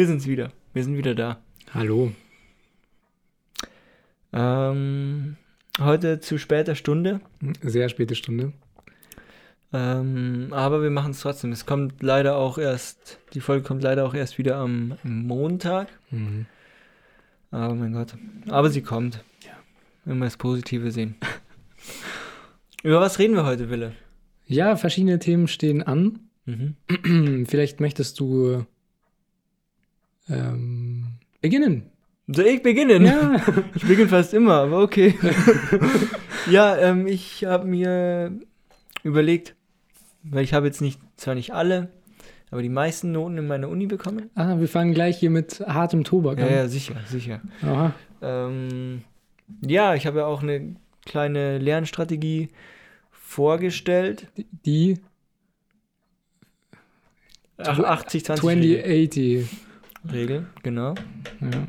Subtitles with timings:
[0.00, 0.50] Wir sind's wieder.
[0.72, 1.42] Wir sind wieder da.
[1.74, 2.12] Hallo.
[4.32, 5.36] Ähm,
[5.78, 7.20] heute zu später Stunde.
[7.60, 8.54] Sehr späte Stunde.
[9.74, 11.52] Ähm, aber wir machen es trotzdem.
[11.52, 15.88] Es kommt leider auch erst, die Folge kommt leider auch erst wieder am Montag.
[16.10, 16.46] Mhm.
[17.50, 18.14] Aber mein Gott.
[18.48, 19.22] Aber sie kommt.
[19.44, 19.52] Ja.
[20.10, 21.16] Immer das Positive sehen.
[22.82, 23.92] Über was reden wir heute, Wille?
[24.46, 26.20] Ja, verschiedene Themen stehen an.
[26.46, 27.44] Mhm.
[27.46, 28.64] Vielleicht möchtest du
[30.30, 31.04] ähm,
[31.40, 31.84] beginnen.
[32.28, 33.04] Soll ich beginnen?
[33.04, 33.40] Ja.
[33.74, 35.14] Ich beginne fast immer, aber okay.
[36.50, 38.32] ja, ähm, ich habe mir
[39.02, 39.56] überlegt,
[40.22, 41.88] weil ich habe jetzt nicht, zwar nicht alle,
[42.50, 44.30] aber die meisten Noten in meiner Uni bekommen.
[44.34, 46.52] ah, wir fangen gleich hier mit hartem Tobak Ja, an.
[46.52, 47.40] ja, sicher, sicher.
[47.62, 47.94] Aha.
[48.22, 49.02] Ähm,
[49.62, 52.50] ja, ich habe ja auch eine kleine Lernstrategie
[53.10, 54.28] vorgestellt.
[54.36, 54.98] Die- Die
[57.58, 59.48] Ach, 80, 20 2080.
[60.10, 60.94] Regel, genau.
[61.40, 61.68] Ja.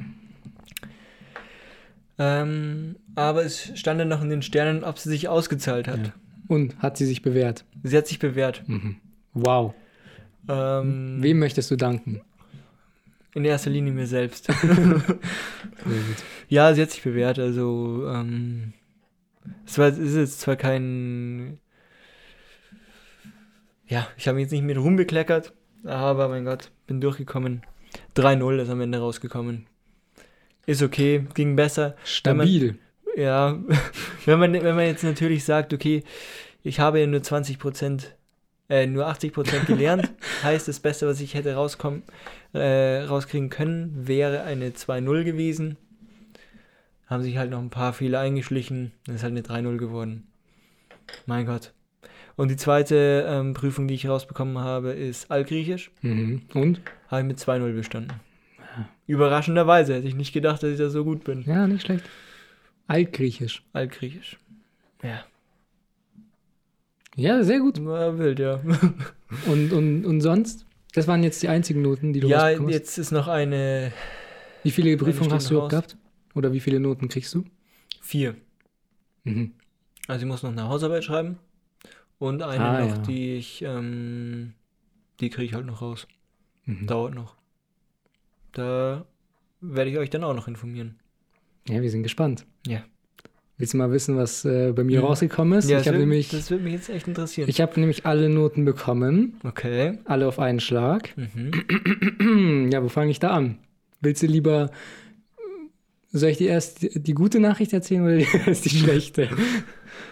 [2.18, 6.08] Ähm, aber es stand dann noch in den Sternen, ob sie sich ausgezahlt hat.
[6.08, 6.14] Ja.
[6.48, 7.66] Und hat sie sich bewährt?
[7.84, 8.64] Sie hat sich bewährt.
[8.68, 8.98] Mhm.
[9.34, 9.74] Wow.
[10.48, 12.22] Ähm, Wem möchtest du danken?
[13.34, 14.50] In erster Linie mir selbst.
[16.52, 17.40] Ja, sie hat sich bewährt.
[17.40, 18.74] Also, ähm,
[19.66, 21.59] es war, es ist jetzt zwar kein.
[23.88, 25.54] Ja, ich habe mich jetzt nicht mit rumbekleckert,
[25.86, 27.62] aber mein Gott, bin durchgekommen.
[28.16, 29.67] 3-0 ist am Ende rausgekommen.
[30.66, 31.95] Ist okay, ging besser.
[32.03, 32.78] Stabil.
[33.16, 33.59] Ja,
[34.25, 36.03] wenn man, wenn man jetzt natürlich sagt, okay,
[36.64, 38.16] ich habe ja nur 20 Prozent,
[38.69, 40.12] äh, nur 80 Prozent gelernt,
[40.44, 42.03] heißt das Beste, was ich hätte rauskommen,
[42.53, 45.78] äh, rauskriegen können, wäre eine 2-0 gewesen.
[47.07, 50.28] Haben sich halt noch ein paar Fehler eingeschlichen, dann ist halt eine 3-0 geworden.
[51.25, 51.74] Mein Gott.
[52.36, 55.92] Und die zweite ähm, Prüfung, die ich rausbekommen habe, ist Altgriechisch.
[56.02, 56.44] Mhm.
[56.53, 56.81] Und?
[57.08, 58.14] Habe ich mit 2-0 bestanden.
[59.06, 61.44] Überraschenderweise hätte ich nicht gedacht, dass ich da so gut bin.
[61.44, 62.06] Ja, nicht schlecht.
[62.88, 63.64] Altgriechisch.
[63.74, 64.38] Altgriechisch.
[65.03, 65.25] Ja.
[67.16, 67.84] Ja, sehr gut.
[67.84, 68.62] War wild, ja.
[69.46, 70.66] Und, und, und sonst?
[70.94, 72.80] Das waren jetzt die einzigen Noten, die du ja, rausbekommen hast.
[72.80, 73.94] jetzt ist noch eine
[74.63, 75.98] Wie viele Prüfungen hast du überhaupt gehabt?
[76.36, 77.46] Oder wie viele Noten kriegst du?
[78.02, 78.36] vier.
[79.24, 79.53] Mhm.
[80.08, 81.38] Also ich muss noch eine Hausarbeit schreiben.
[82.22, 82.98] Und eine Ah, noch, ja.
[83.00, 84.54] die ich, ähm,
[85.20, 86.08] die kriege ich halt noch raus.
[86.66, 86.86] Mhm.
[86.86, 87.36] Dauert noch.
[88.52, 89.06] Da
[89.59, 91.00] werde ich euch dann auch noch informieren.
[91.68, 92.46] Ja, wir sind gespannt.
[92.68, 92.84] Ja.
[93.58, 95.06] Willst du mal wissen, was äh, bei mir Mhm.
[95.08, 95.68] rausgekommen ist?
[95.68, 97.50] Ja, ich das, habe wird, nämlich, das wird mich jetzt echt interessieren.
[97.50, 99.98] ich habe nämlich alle Noten bekommen, okay.
[100.06, 101.16] alle auf einen Schlag.
[101.18, 102.70] Mhm.
[102.72, 103.58] ja, wo fange ich da an?
[104.00, 104.70] Willst du lieber,
[106.12, 108.18] soll ich dir erst die, die gute Nachricht erzählen oder
[108.48, 109.28] erst die schlechte?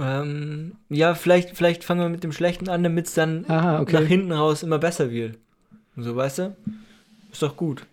[0.00, 3.80] Ähm, ja, vielleicht, vielleicht fangen wir mit dem Schlechten an, damit es dann Aha, nach
[3.80, 4.06] okay.
[4.06, 5.38] hinten raus immer besser wird.
[5.96, 6.56] So, weißt du?
[7.32, 7.84] Ist doch gut.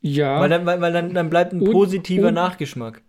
[0.00, 0.40] Ja.
[0.40, 3.02] Weil, dann, weil, weil dann, dann bleibt ein Und- positiver und- Nachgeschmack.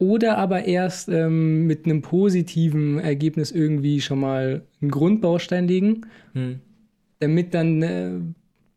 [0.00, 6.02] Oder aber erst ähm, mit einem positiven Ergebnis irgendwie schon mal einen Grundbaustein legen,
[6.34, 6.60] Hm.
[7.18, 8.10] damit dann äh,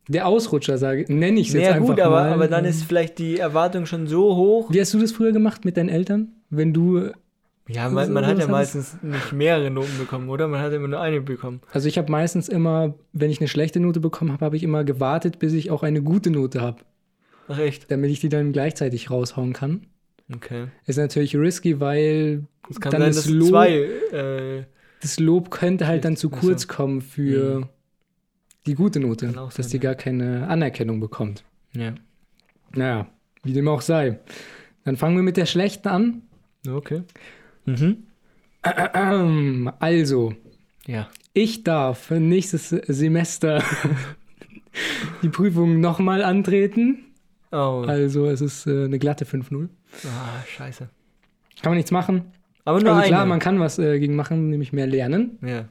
[0.08, 2.34] der Ausrutscher, sage nenne ich es jetzt Naja, einfach gut, aber, mal.
[2.34, 4.74] aber dann ist vielleicht die Erwartung schon so hoch.
[4.74, 6.30] Wie hast du das früher gemacht mit deinen Eltern?
[6.50, 7.12] Wenn du,
[7.74, 10.48] Ja, man, man hat ja meistens nicht mehrere Noten bekommen, oder?
[10.48, 11.62] Man hat immer nur eine bekommen.
[11.72, 14.84] also ich habe meistens immer, wenn ich eine schlechte Note bekommen habe, habe ich immer
[14.84, 16.82] gewartet, bis ich auch eine gute Note habe,
[17.48, 17.90] Ach echt?
[17.92, 19.86] damit ich die dann gleichzeitig raushauen kann.
[20.34, 20.68] Okay.
[20.86, 23.70] Ist natürlich risky, weil Es kann Dann sein, dass Lob- zwei.
[24.12, 24.64] Äh,
[25.02, 27.66] das Lob könnte halt dann zu kurz kommen für Mhm.
[28.66, 31.44] die gute Note, auch dass sein, die gar keine Anerkennung bekommt.
[31.74, 31.94] ja.
[32.74, 33.08] Naja,
[33.44, 34.20] wie dem auch sei.
[34.86, 36.22] Dann fangen wir mit der schlechten an.
[36.70, 37.02] Okay.
[37.66, 37.98] Mhm.
[39.80, 40.34] Also,
[40.88, 41.08] Ja.
[41.34, 43.64] ich darf nächstes Semester
[45.24, 47.06] die Prüfung nochmal antreten.
[47.52, 47.84] Oh.
[47.88, 49.68] Also, es ist äh, eine glatte 5-0.
[50.06, 50.90] Ah, scheiße.
[51.62, 52.24] Kann man nichts machen.
[52.64, 53.08] Aber nur Also eine.
[53.08, 55.38] klar, man kann was äh, gegen machen, nämlich mehr lernen.
[55.46, 55.66] ja.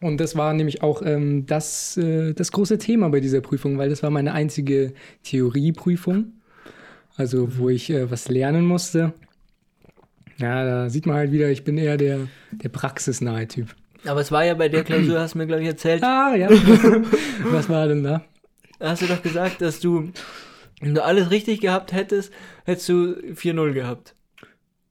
[0.00, 3.88] Und das war nämlich auch ähm, das, äh, das große Thema bei dieser Prüfung, weil
[3.88, 4.92] das war meine einzige
[5.22, 6.32] Theorieprüfung,
[7.16, 9.14] also wo ich äh, was lernen musste.
[10.38, 13.74] Ja, da sieht man halt wieder, ich bin eher der, der praxisnahe Typ.
[14.06, 16.48] Aber es war ja bei der Klausur, hast du mir, glaube ich, erzählt, Ah, ja.
[17.44, 18.22] was war denn da?
[18.80, 20.10] hast du doch gesagt, dass du,
[20.80, 22.32] wenn du alles richtig gehabt hättest,
[22.64, 24.14] hättest du 4-0 gehabt.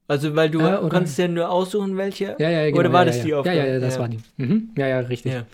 [0.08, 2.36] Also, weil du Ah, oder- kannst ja nur aussuchen, welche.
[2.40, 2.80] Ja, ja, genau.
[2.80, 3.38] Oder war ja, das ja, die ja.
[3.40, 3.58] Aufgabe?
[3.58, 4.00] Ja, ja, das Ja.
[4.02, 4.20] war die.
[4.38, 4.70] Mhm.
[4.78, 5.32] Ja, ja, richtig.
[5.34, 5.46] Ja.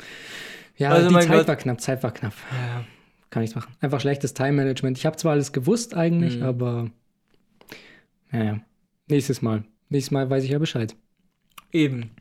[0.77, 1.47] Ja, Also die Zeit Gott.
[1.47, 2.33] war knapp, Zeit war knapp.
[2.51, 2.83] ja.
[3.29, 3.71] Kann nichts machen.
[3.81, 4.97] Einfach schlechtes Time-Management.
[4.97, 6.43] Ich habe zwar alles gewusst eigentlich, Mhm.
[6.43, 6.89] aber
[8.31, 8.59] naja.
[9.07, 9.63] Nächstes Mal.
[9.89, 10.95] Nächstes Mal weiß ich ja Bescheid.
[11.71, 12.11] Eben.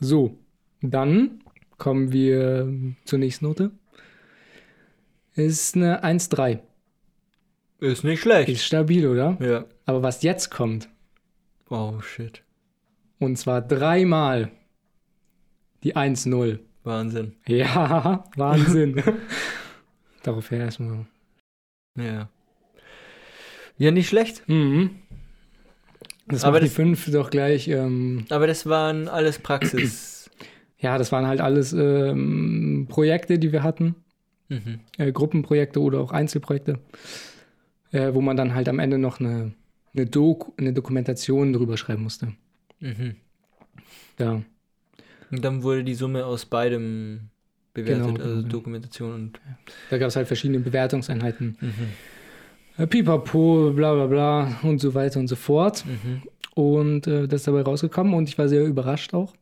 [0.00, 0.38] So,
[0.82, 1.42] dann
[1.78, 2.72] kommen wir
[3.04, 3.70] zur nächsten Note.
[5.34, 6.60] Ist eine 1,3.
[7.80, 8.48] Ist nicht schlecht.
[8.48, 9.36] Ist stabil, oder?
[9.40, 9.64] ja.
[9.86, 10.88] Aber was jetzt kommt,
[11.68, 12.42] Oh, shit.
[13.18, 14.50] und zwar dreimal
[15.82, 16.60] die 1,0.
[16.84, 17.34] Wahnsinn.
[17.46, 19.02] Ja, Wahnsinn.
[20.22, 21.06] Darauf erstmal.
[21.96, 22.28] Ja.
[23.76, 24.48] Ja, nicht schlecht.
[24.48, 24.90] Mhm.
[26.26, 27.68] Das Aber macht die 5 doch gleich.
[27.68, 30.30] Ähm, Aber das waren alles Praxis.
[30.78, 33.94] ja, das waren halt alles ähm, Projekte, die wir hatten.
[34.48, 34.80] mhm.
[34.98, 36.78] äh, Gruppenprojekte oder auch Einzelprojekte,
[37.92, 39.52] äh, wo man dann halt am Ende noch eine,
[39.94, 42.32] eine, Doku, eine Dokumentation drüber schreiben musste.
[42.80, 43.16] Mhm.
[44.18, 44.42] Ja,
[45.30, 47.28] Und dann wurde die Summe aus beidem
[47.74, 48.48] bewertet, Genau, also genau.
[48.48, 49.40] Dokumentation und.
[49.90, 51.56] da gab es halt verschiedene Bewertungseinheiten.
[51.60, 51.72] Mhm.
[52.76, 55.84] Äh, Pipapo, bla bla bla und so weiter und so fort.
[55.86, 56.22] Mhm.
[56.54, 59.34] Und äh, das ist dabei rausgekommen und ich war sehr überrascht auch,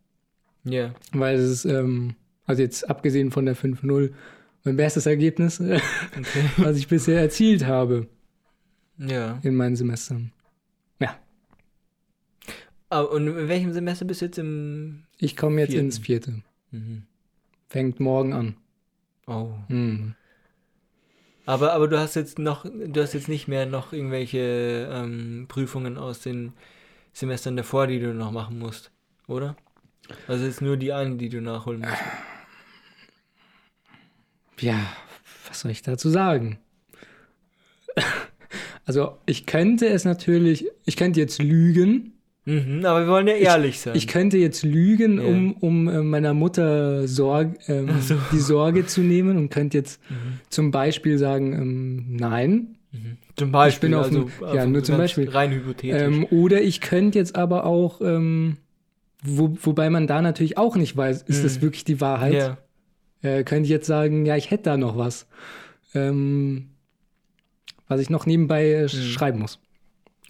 [0.65, 0.95] Ja.
[1.13, 2.15] weil es ist, ähm,
[2.47, 4.13] also jetzt abgesehen von der 5-0,
[4.65, 5.81] mein bestes Ergebnis, Okay.
[6.57, 8.07] was ich bisher erzielt habe
[8.99, 9.39] Ja.
[9.43, 10.33] in meinen Semestern.
[12.91, 15.05] Ah, und in welchem Semester bist du jetzt im.
[15.17, 15.87] Ich komme jetzt Vierten.
[15.87, 16.43] ins vierte.
[16.73, 17.05] Mhm.
[17.69, 18.57] Fängt morgen an.
[19.27, 19.49] Oh.
[19.69, 20.15] Mhm.
[21.45, 25.99] Aber, aber du hast jetzt noch, du hast jetzt nicht mehr noch irgendwelche ähm, Prüfungen
[25.99, 26.53] aus den
[27.13, 28.91] Semestern davor, die du noch machen musst,
[29.27, 29.57] oder?
[30.29, 32.03] Also jetzt nur die eine, die du nachholen musst.
[34.61, 34.79] Ja,
[35.49, 36.59] was soll ich dazu sagen?
[38.85, 42.12] Also, ich könnte es natürlich, ich könnte jetzt lügen.
[42.45, 43.95] Mhm, aber wir wollen ja ehrlich sein.
[43.95, 45.27] Ich könnte jetzt lügen, Ja.
[45.27, 48.17] um, um äh, meiner Mutter Sorg, ähm, so.
[48.33, 50.15] die Sorge zu nehmen und könnte jetzt Mhm.
[50.49, 52.77] zum Beispiel sagen, ähm, nein.
[52.91, 53.17] Mhm.
[53.37, 55.29] Zum Beispiel, bin auf also, dem- ja, nur zum Beispiel.
[55.29, 56.03] Rein hypothetisch.
[56.03, 58.57] Ähm, oder ich könnte jetzt aber auch, ähm,
[59.23, 61.63] wo, wobei man da natürlich auch nicht weiß, ist das Mhm.
[61.63, 62.35] wirklich die Wahrheit?
[62.35, 62.59] ja.
[63.25, 65.29] äh, könnte ich jetzt sagen, ja, ich hätte da noch was,
[65.95, 66.71] ähm,
[67.87, 69.61] was ich noch nebenbei äh, schreiben muss.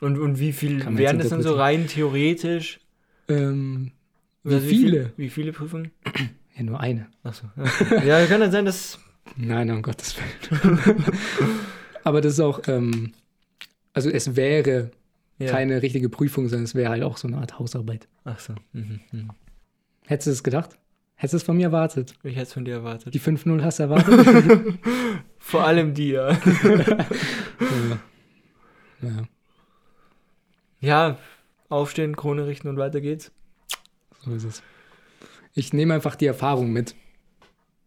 [0.02, 2.80] Und, und wie viel wären das dann so rein theoretisch?
[3.28, 3.92] Ähm,
[4.42, 4.90] wie Also viele?
[5.06, 5.90] viel- Wie viele Prüfungen?
[6.54, 7.06] Ja, nur eine.
[7.22, 7.46] Achso.
[7.90, 8.98] Ja, ja kann dann sein, dass.
[9.36, 10.78] Nein, um Gottes Willen.
[12.04, 13.12] Aber das ist auch, ähm,
[13.94, 14.90] also es wäre
[15.38, 15.50] Ja.
[15.50, 18.06] keine richtige Prüfung, sondern es wäre halt auch so eine Art Hausarbeit.
[18.24, 18.54] Achso.
[18.74, 19.00] Mhm.
[19.12, 19.30] mhm.
[20.04, 20.76] Hättest du es gedacht?
[21.14, 22.16] Hättest du es von mir erwartet?
[22.22, 23.14] Ich hätte es von dir erwartet.
[23.14, 24.78] Die 5-0 hast du erwartet?
[25.38, 26.36] Vor allem dir.
[26.44, 26.78] ja.
[27.60, 27.98] ja,
[29.08, 29.24] Ja,
[31.68, 33.32] aufstehen, Krone richten und weiter geht's.
[34.20, 34.62] so ist es.
[35.54, 36.94] Ich nehme einfach die Erfahrung mit.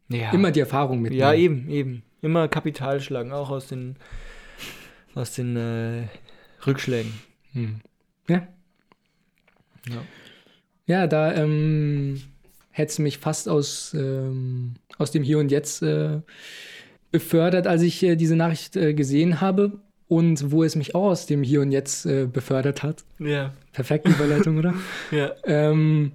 [0.10, 0.32] Ja.
[0.32, 1.14] Immer die Erfahrung mit.
[1.14, 2.04] Ja, eben, eben.
[2.22, 3.98] Immer Kapital schlagen, auch aus den,
[5.14, 6.08] aus den äh,
[6.66, 7.14] Rückschlägen.
[7.54, 7.82] Hm.
[8.28, 8.48] Ja.
[9.88, 10.02] Ja.
[10.88, 12.22] Ja, da ähm,
[12.72, 16.22] hätte mich fast aus, ähm, aus dem Hier und Jetzt äh,
[17.12, 19.80] befördert, als ich äh, diese Nachricht äh, gesehen habe.
[20.08, 23.04] Und wo es mich auch aus dem Hier und Jetzt äh, befördert hat.
[23.20, 24.74] Ja, Perfekte Überleitung, oder?
[25.12, 25.32] ja.
[25.46, 26.12] Ähm,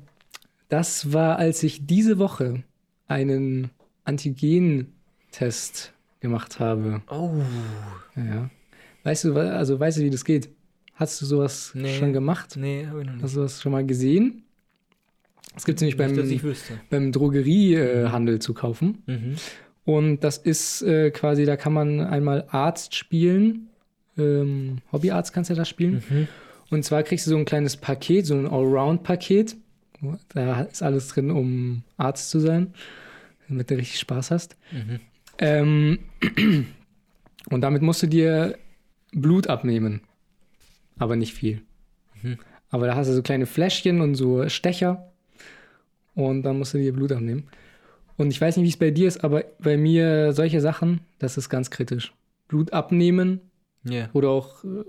[0.69, 2.63] das war, als ich diese Woche
[3.09, 3.71] einen
[4.05, 7.03] Antigen-Test gemacht habe.
[7.11, 7.31] Oh.
[8.17, 8.51] Ja.
[9.03, 10.51] Weißt du, also weißt du, wie das geht?
[10.95, 11.99] Hast du sowas Nee.
[11.99, 12.57] schon gemacht?
[12.57, 13.23] Nee, hab ich noch nicht.
[13.23, 14.45] Hast du das schon mal gesehen?
[15.55, 16.55] Das gibt es nämlich nicht, beim,
[16.91, 19.03] beim Drogeriehandel zu kaufen.
[19.07, 19.35] Mhm.
[19.85, 23.70] Und das ist äh, quasi, da kann man einmal Arzt spielen.
[24.21, 26.03] Ähm, Hobbyarzt kannst du da spielen.
[26.09, 26.29] Mhm.
[26.71, 29.57] Und zwar kriegst du so ein kleines Paket, so ein Allround-Paket.
[30.33, 32.73] Da ist alles drin, um Arzt zu sein,
[33.49, 34.57] damit du richtig Spaß hast.
[34.73, 35.01] Mhm.
[35.39, 35.99] Ähm,
[37.51, 38.57] und damit musst du dir
[39.13, 40.01] Blut abnehmen.
[40.99, 41.63] Aber nicht viel.
[42.23, 42.39] Mhm.
[42.71, 45.11] Aber da hast du so kleine Fläschchen und so Stecher.
[46.15, 47.49] Und dann musst du dir Blut abnehmen.
[48.17, 51.37] Und ich weiß nicht, wie es bei dir ist, aber bei mir solche Sachen, das
[51.37, 52.13] ist ganz kritisch.
[52.49, 53.41] Blut abnehmen
[53.85, 54.09] Ja.
[54.13, 54.85] oder auch äh,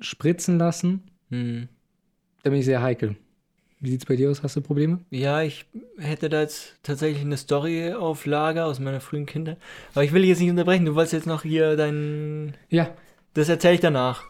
[0.00, 1.68] spritzen lassen, Mhm.
[2.42, 3.16] da bin ich sehr heikel.
[3.80, 4.42] Wie sieht es bei dir aus?
[4.42, 5.00] Hast du Probleme?
[5.10, 5.66] Ja, ich
[5.98, 9.58] hätte da jetzt tatsächlich eine Story auf Lager aus meiner frühen Kindheit.
[9.94, 10.86] Aber ich will dich jetzt nicht unterbrechen.
[10.86, 12.54] Du wolltest jetzt noch hier dein.
[12.70, 12.88] Ja,
[13.34, 14.24] Das erzähle ich danach.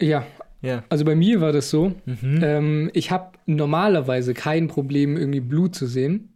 [0.00, 0.26] ja.
[0.64, 0.84] Ja.
[0.90, 2.40] Also bei mir war das so, Mhm.
[2.44, 6.28] Ähm, ich habe normalerweise kein Problem, irgendwie Blut zu sehen.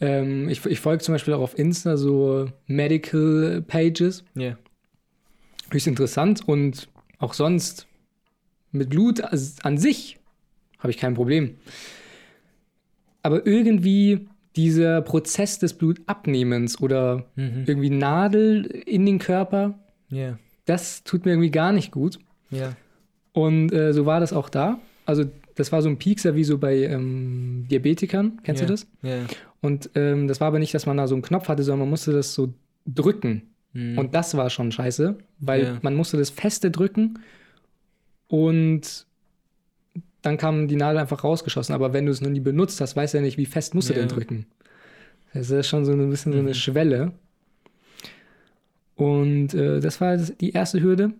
[0.00, 4.22] Ähm, ich ich folge zum Beispiel auch auf Insta so Medical Pages.
[4.36, 4.56] Ja.
[5.72, 7.86] Höchst interessant und auch sonst
[8.72, 9.20] mit Blut
[9.62, 10.18] an sich
[10.78, 11.56] habe ich kein Problem.
[13.22, 17.64] Aber irgendwie dieser Prozess des Blutabnehmens oder Mhm.
[17.66, 20.38] irgendwie Nadel in den Körper, Ja.
[20.64, 22.18] das tut mir irgendwie gar nicht gut.
[22.50, 22.74] Ja.
[23.32, 24.80] Und äh, so war das auch da.
[25.06, 25.24] Also
[25.54, 28.40] das war so ein Piekser wie so bei ähm, Diabetikern.
[28.42, 28.66] Kennst ja.
[28.66, 28.86] du das?
[29.60, 31.90] Und ähm, das war aber nicht, dass man da so einen Knopf hatte, sondern man
[31.90, 32.54] musste das so
[32.86, 33.42] drücken.
[33.72, 33.98] Mhm.
[33.98, 35.78] Und das war schon scheiße, weil Ja.
[35.82, 37.18] man musste das feste drücken
[38.28, 39.06] und
[40.22, 41.74] dann kam die Nadel einfach rausgeschossen.
[41.74, 43.88] Aber wenn du es noch nie benutzt hast, weißt du ja nicht, wie fest musst
[43.88, 44.00] du Ja.
[44.00, 44.46] denn drücken.
[45.32, 46.54] Das ist schon so ein bisschen so eine Mhm.
[46.54, 47.12] Schwelle.
[48.96, 51.12] Und äh, das war die erste Hürde.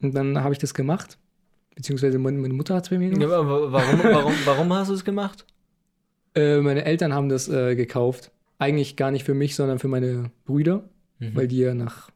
[0.00, 1.18] Und dann habe ich das gemacht.
[1.74, 3.28] Beziehungsweise meine, meine Mutter hat es bei mir gemacht.
[3.30, 5.44] Ja, aber warum, warum, warum hast du es gemacht?
[6.34, 8.30] Äh, meine Eltern haben das äh, gekauft.
[8.58, 10.84] Eigentlich gar nicht für mich, sondern für meine Brüder,
[11.20, 11.36] Mhm.
[11.36, 12.10] weil die ja nach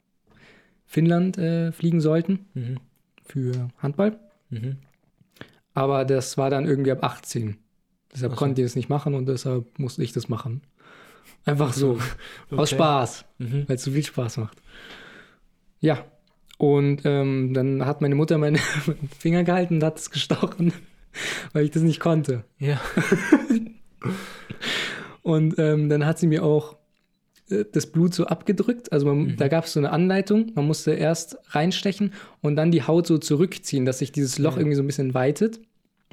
[0.86, 2.78] Finnland äh, fliegen sollten Mhm.
[3.24, 4.18] für Handball.
[4.50, 4.76] Mhm.
[5.74, 7.56] Aber das war dann irgendwie ab 18.
[8.12, 8.38] Deshalb so.
[8.38, 10.62] konnte ich das nicht machen und deshalb musste ich das machen.
[11.44, 11.98] Einfach so.
[12.50, 12.74] Aus Okay.
[12.76, 13.64] Spaß, Mhm.
[13.68, 14.60] weil es so viel Spaß macht.
[15.80, 16.04] Ja.
[16.56, 18.58] Und ähm, dann hat meine Mutter meine
[19.18, 20.72] Finger gehalten und hat es gestochen,
[21.52, 22.44] weil ich das nicht konnte.
[22.58, 22.80] Ja.
[25.22, 26.76] Und ähm, dann hat sie mir auch
[27.48, 28.90] das Blut so abgedrückt.
[28.92, 29.36] Also man, Mhm.
[29.36, 30.52] da gab es so eine Anleitung.
[30.54, 34.58] Man musste erst reinstechen und dann die Haut so zurückziehen, dass sich dieses Loch Ja.
[34.60, 35.60] irgendwie so ein bisschen weitet.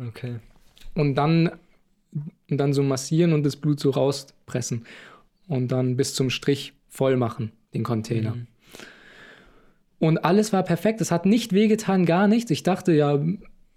[0.05, 0.35] Okay.
[0.93, 1.51] Und dann,
[2.49, 4.85] und dann so massieren und das Blut so rauspressen.
[5.47, 8.35] Und dann bis zum Strich voll machen, den Container.
[8.35, 8.47] Mhm.
[9.99, 10.99] Und alles war perfekt.
[11.01, 12.49] Es hat nicht wehgetan, gar nichts.
[12.51, 13.19] Ich dachte, ja,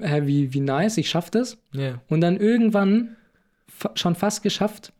[0.00, 1.58] hä, wie, wie nice, ich schaff das.
[1.73, 2.00] Ja.
[2.08, 3.16] Und dann irgendwann,
[3.68, 4.92] fa schon fast geschafft,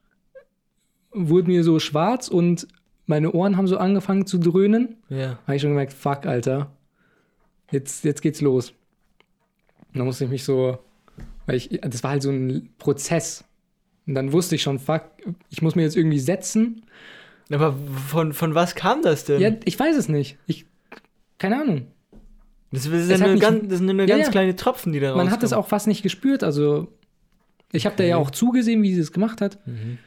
[1.15, 2.67] wurde mir so schwarz und
[3.07, 4.97] meine Ohren haben so angefangen zu dröhnen.
[5.09, 5.39] Ja.
[5.47, 6.71] Habe ich schon gemerkt, fuck, Alter.
[7.71, 8.71] Jetzt, jetzt geht's los.
[9.93, 10.79] Und dann musste ich mich so,
[11.47, 13.45] weil ich, das war halt so ein Prozess.
[14.07, 15.03] Und dann wusste ich schon, fuck,
[15.51, 16.83] ich muss mir jetzt irgendwie setzen.
[17.51, 17.75] Aber
[18.09, 19.41] von, von was kam das denn?
[19.41, 20.39] Ja, ich weiß es nicht.
[20.47, 20.67] Ich,
[21.39, 21.87] keine Ahnung.
[22.71, 24.31] das, das, hat nur nicht- ganz, das sind nur Ja, ganz ja.
[24.31, 25.65] kleine Tropfen, die da Man hat es rauskommen.
[25.65, 26.43] auch fast nicht gespürt.
[26.43, 26.89] Also,
[27.73, 28.27] ich habe da ja Okay.
[28.27, 29.65] auch zugesehen, wie sie es gemacht hat.
[29.67, 29.99] Mhm.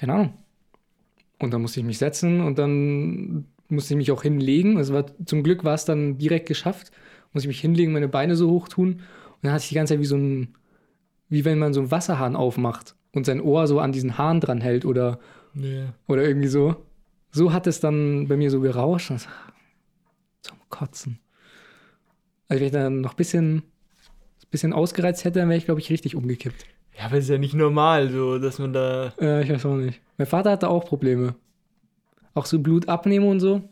[0.00, 0.32] Keine Ahnung.
[1.38, 4.78] Und dann musste ich mich setzen und dann musste ich mich auch hinlegen.
[4.78, 6.90] Es war, zum Glück war es dann direkt geschafft.
[7.34, 8.94] Musste ich mich hinlegen, meine Beine so hoch tun.
[8.94, 9.02] Und
[9.42, 10.54] dann hatte ich die ganze Zeit wie so ein,
[11.28, 14.62] wie wenn man so einen Wasserhahn aufmacht und sein Ohr so an diesen Hahn dran
[14.62, 15.18] hält oder,
[15.54, 15.92] Ja.
[16.08, 16.76] oder irgendwie so.
[17.30, 19.10] So hat es dann bei mir so gerauscht.
[19.10, 19.28] Und das-
[20.40, 21.18] Zum Kotzen.
[22.48, 23.62] Also wenn ich dann noch ein bisschen,
[24.50, 26.64] bisschen ausgereizt hätte, dann wäre ich, glaube ich, richtig umgekippt.
[27.00, 29.14] Ja, aber ist ja nicht normal, so, dass man da.
[29.18, 30.02] Äh, ich weiß auch nicht.
[30.18, 31.34] Mein Vater hatte auch Probleme.
[32.34, 33.62] Auch so Blut abnehmen und so.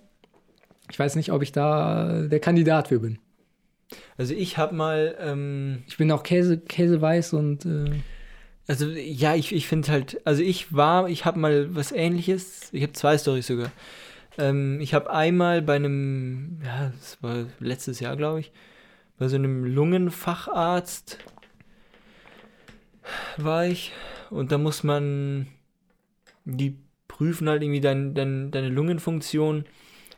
[0.90, 3.18] Ich weiß nicht, ob ich da der Kandidat für bin.
[4.16, 7.90] Also ich habe mal, ähm, Ich bin auch Käse, Käseweiß und äh,
[8.66, 12.82] also ja, ich, ich finde halt, also ich war, ich habe mal was ähnliches, ich
[12.82, 13.70] habe zwei Storys sogar.
[14.38, 18.52] Ähm, ich habe einmal bei einem, ja, das war letztes Jahr, glaube ich,
[19.18, 21.18] bei so einem Lungenfacharzt
[23.36, 23.92] war ich
[24.30, 25.46] und da muss man,
[26.44, 26.76] die
[27.08, 29.64] prüfen halt irgendwie dein, dein, deine Lungenfunktion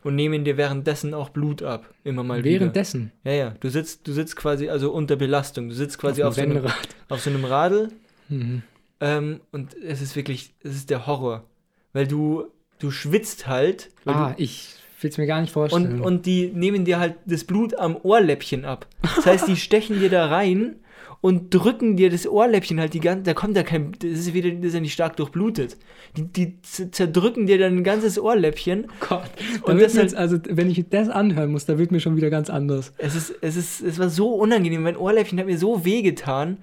[0.03, 2.61] und nehmen dir währenddessen auch Blut ab, immer mal wieder.
[2.61, 3.13] währenddessen.
[3.25, 5.69] Ja, ja, du sitzt, du sitzt quasi also unter Belastung.
[5.69, 6.73] Du sitzt quasi auf, dem so, einem,
[7.09, 7.91] auf so einem Radl
[8.29, 8.63] Mhm.
[9.01, 11.45] ähm, und es ist wirklich, es ist der Horror.
[11.93, 12.45] Weil du,
[12.79, 16.01] du schwitzt halt Ah, ich will es mir gar nicht du, und, vorstellen.
[16.01, 18.87] und die nehmen dir halt das Blut am Ohrläppchen ab.
[19.17, 20.77] Das heißt, die stechen dir da rein
[21.23, 24.51] und drücken dir das Ohrläppchen halt die ganze, da kommt ja kein, das ist wieder,
[24.51, 25.77] das ist ja nicht stark durchblutet.
[26.17, 28.87] Die, die zerdrücken dir dann ein ganzes Ohrläppchen.
[29.07, 29.23] Gott.
[29.63, 32.17] Und Da wird das halt- also, wenn ich das anhören muss, da wird mir schon
[32.17, 32.93] wieder ganz anders.
[32.97, 34.83] Es ist, es ist, es war so unangenehm.
[34.83, 36.59] Mein Ohrläppchen hat mir so weh getan,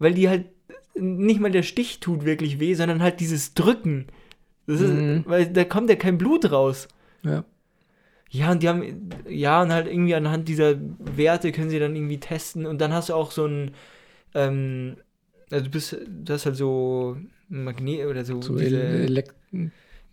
[0.00, 0.46] weil die halt
[0.96, 4.06] nicht mal der Stich tut wirklich weh, sondern halt dieses Drücken.
[4.66, 5.24] Das ist, Mhm.
[5.26, 6.88] weil da kommt ja kein Blut raus.
[7.22, 7.44] Ja.
[8.34, 12.18] Ja, und die haben, ja, und halt irgendwie anhand dieser Werte können sie dann irgendwie
[12.18, 13.70] testen und dann hast du auch so ein,
[14.34, 14.96] ähm,
[15.52, 17.16] also du bist, du hast halt so
[17.48, 19.32] Magnet oder so, So diese, Elek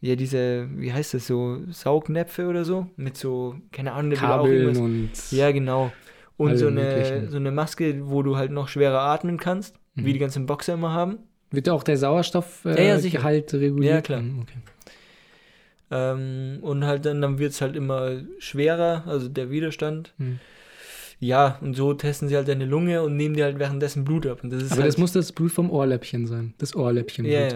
[0.02, 5.10] ja, diese, wie heißt das, so Saugnäpfe oder so, mit so, keine Ahnung, Kabeln und
[5.32, 5.92] ja, genau.
[6.38, 7.30] Und so eine, möglichen.
[7.30, 10.06] so eine Maske, wo du halt noch schwerer atmen kannst, Mhm.
[10.06, 11.18] wie die ganzen Boxer immer haben.
[11.50, 13.18] wird auch der Sauerstoffgehalt Ja, ja, äh, sicher.
[13.18, 13.94] Gehalt reguliert?
[13.94, 14.22] Ja, klar.
[14.22, 14.60] Mhm, Okay.
[15.92, 20.14] Ähm, und halt dann, dann wird es halt immer schwerer, also der Widerstand.
[20.18, 20.40] Mhm.
[21.20, 24.44] Ja, und so testen sie halt deine Lunge und nehmen dir halt währenddessen Blut ab.
[24.44, 26.56] Und das ist Aber halt, das muss das Blut vom Ohrläppchen sein.
[26.58, 27.26] Das Ohrläppchen.
[27.26, 27.48] Ja, ja,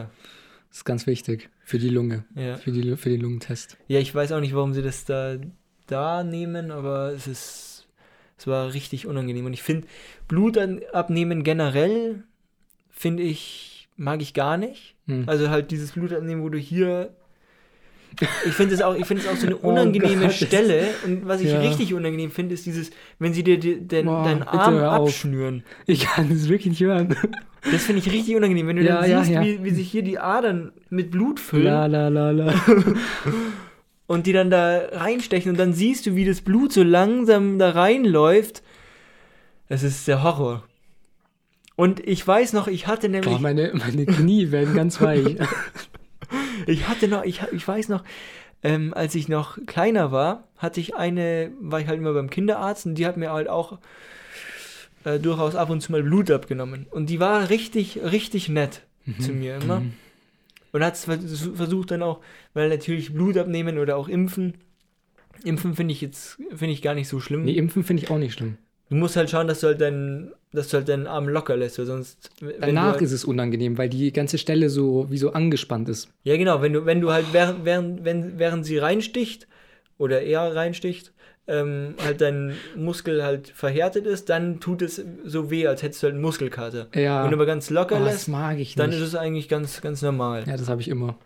[0.70, 2.58] Das ist ganz wichtig für die Lunge, ja.
[2.58, 3.77] für, die, für den Lungentest.
[3.88, 5.38] Ja, ich weiß auch nicht, warum sie das da,
[5.88, 7.88] da nehmen, aber es ist,
[8.38, 9.46] es war richtig unangenehm.
[9.46, 9.88] Und ich finde,
[10.27, 10.60] Blut
[10.94, 12.24] abnehmen generell,
[12.92, 14.96] finde ich, mag ich gar nicht.
[15.08, 15.24] Hm.
[15.25, 17.15] Also halt dieses Blut abnehmen, wo du hier.
[18.45, 20.34] Ich finde es auch, ich finde es auch so eine Oh unangenehme Gott.
[20.34, 20.88] Stelle.
[21.05, 21.60] Und was ich Ja.
[21.60, 25.63] richtig unangenehm finde, ist dieses, wenn sie dir die, den, Boah, deinen Arm abschnüren.
[25.86, 27.15] Ich kann das wirklich nicht hören.
[27.72, 28.67] Das finde ich richtig unangenehm.
[28.67, 29.41] Wenn du Ja, dann ja, siehst.
[29.41, 31.65] Wie, wie sich hier die Adern mit Blut füllen.
[31.65, 32.53] La la la la.
[34.07, 37.72] und die dann da reinstechen und dann siehst du, wie das Blut so langsam da
[37.72, 38.62] reinläuft.
[39.67, 40.63] Es ist der Horror.
[41.75, 43.34] Und ich weiß noch, ich hatte nämlich.
[43.34, 45.36] Boah, meine, meine Knie werden ganz weich.
[46.67, 48.03] ich hatte noch, ich, ich weiß noch,
[48.63, 52.85] ähm, als ich noch kleiner war, hatte ich eine, war ich halt immer beim Kinderarzt
[52.85, 53.79] und die hat mir halt auch
[55.03, 56.88] äh, durchaus ab und zu mal Blut abgenommen.
[56.89, 59.19] Und die war richtig, richtig nett Mhm.
[59.19, 59.83] zu mir immer.
[60.71, 62.21] Und hat versucht dann auch,
[62.55, 64.55] weil natürlich Blut abnehmen oder auch impfen.
[65.43, 67.43] Impfen finde ich jetzt finde ich gar nicht so schlimm.
[67.43, 68.57] Nee, impfen finde ich auch nicht schlimm.
[68.89, 71.80] Du musst halt schauen, dass du halt deinen, dass du halt deinen Arm locker lässt,
[71.80, 72.30] weil sonst.
[72.60, 76.10] Danach halt, ist es unangenehm, weil die ganze Stelle so wie so angespannt ist.
[76.24, 79.48] Ja, genau, wenn du, wenn du halt während, während, wenn, während sie reinsticht
[79.98, 81.13] oder er reinsticht,
[81.48, 86.06] ähm, halt dein Muskel halt verhärtet ist, dann tut es so weh, als hättest du
[86.06, 86.88] halt einen Muskelkater.
[86.96, 87.24] Ja.
[87.24, 89.82] Wenn du aber ganz locker Oh, das lässt, mag ich dann ist es eigentlich ganz,
[89.82, 90.44] ganz normal.
[90.48, 91.18] ja, das habe ich immer.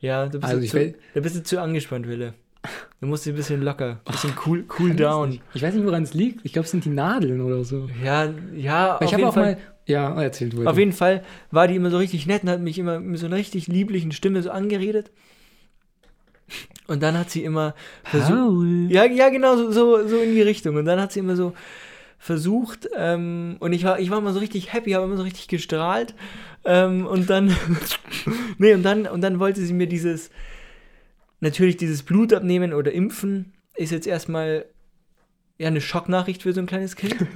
[0.00, 2.34] Ja, du bist, Also du ich zu, da bist du zu angespannt, Wille.
[3.00, 5.40] Du musst ein bisschen locker, ein bisschen cool, cool down.
[5.52, 6.44] Ich weiß nicht, woran es liegt.
[6.44, 7.88] Ich glaube, es sind die Nadeln oder so.
[8.02, 9.54] Ja, ja, ich auf habe jeden auch Fall.
[9.54, 9.58] mal.
[9.86, 10.66] Ja, erzähl du.
[10.66, 13.26] Auf jeden Fall war die immer so richtig nett und hat mich immer mit so
[13.26, 15.10] einer richtig lieblichen Stimme so angeredet.
[16.86, 18.90] Und dann hat sie immer versucht.
[18.90, 20.76] Ja, ja, genau, so, so, so in die Richtung.
[20.76, 21.54] Und dann hat sie immer so
[22.18, 25.48] versucht, ähm, und ich war, ich war immer so richtig happy, habe immer so richtig
[25.48, 26.14] gestrahlt.
[26.64, 27.54] Ähm, und dann,
[28.58, 30.30] nee, und dann, und dann wollte sie mir dieses,
[31.40, 34.66] natürlich dieses Blut abnehmen oder impfen, ist jetzt erstmal
[35.58, 37.16] ja eine Schocknachricht für so ein kleines Kind.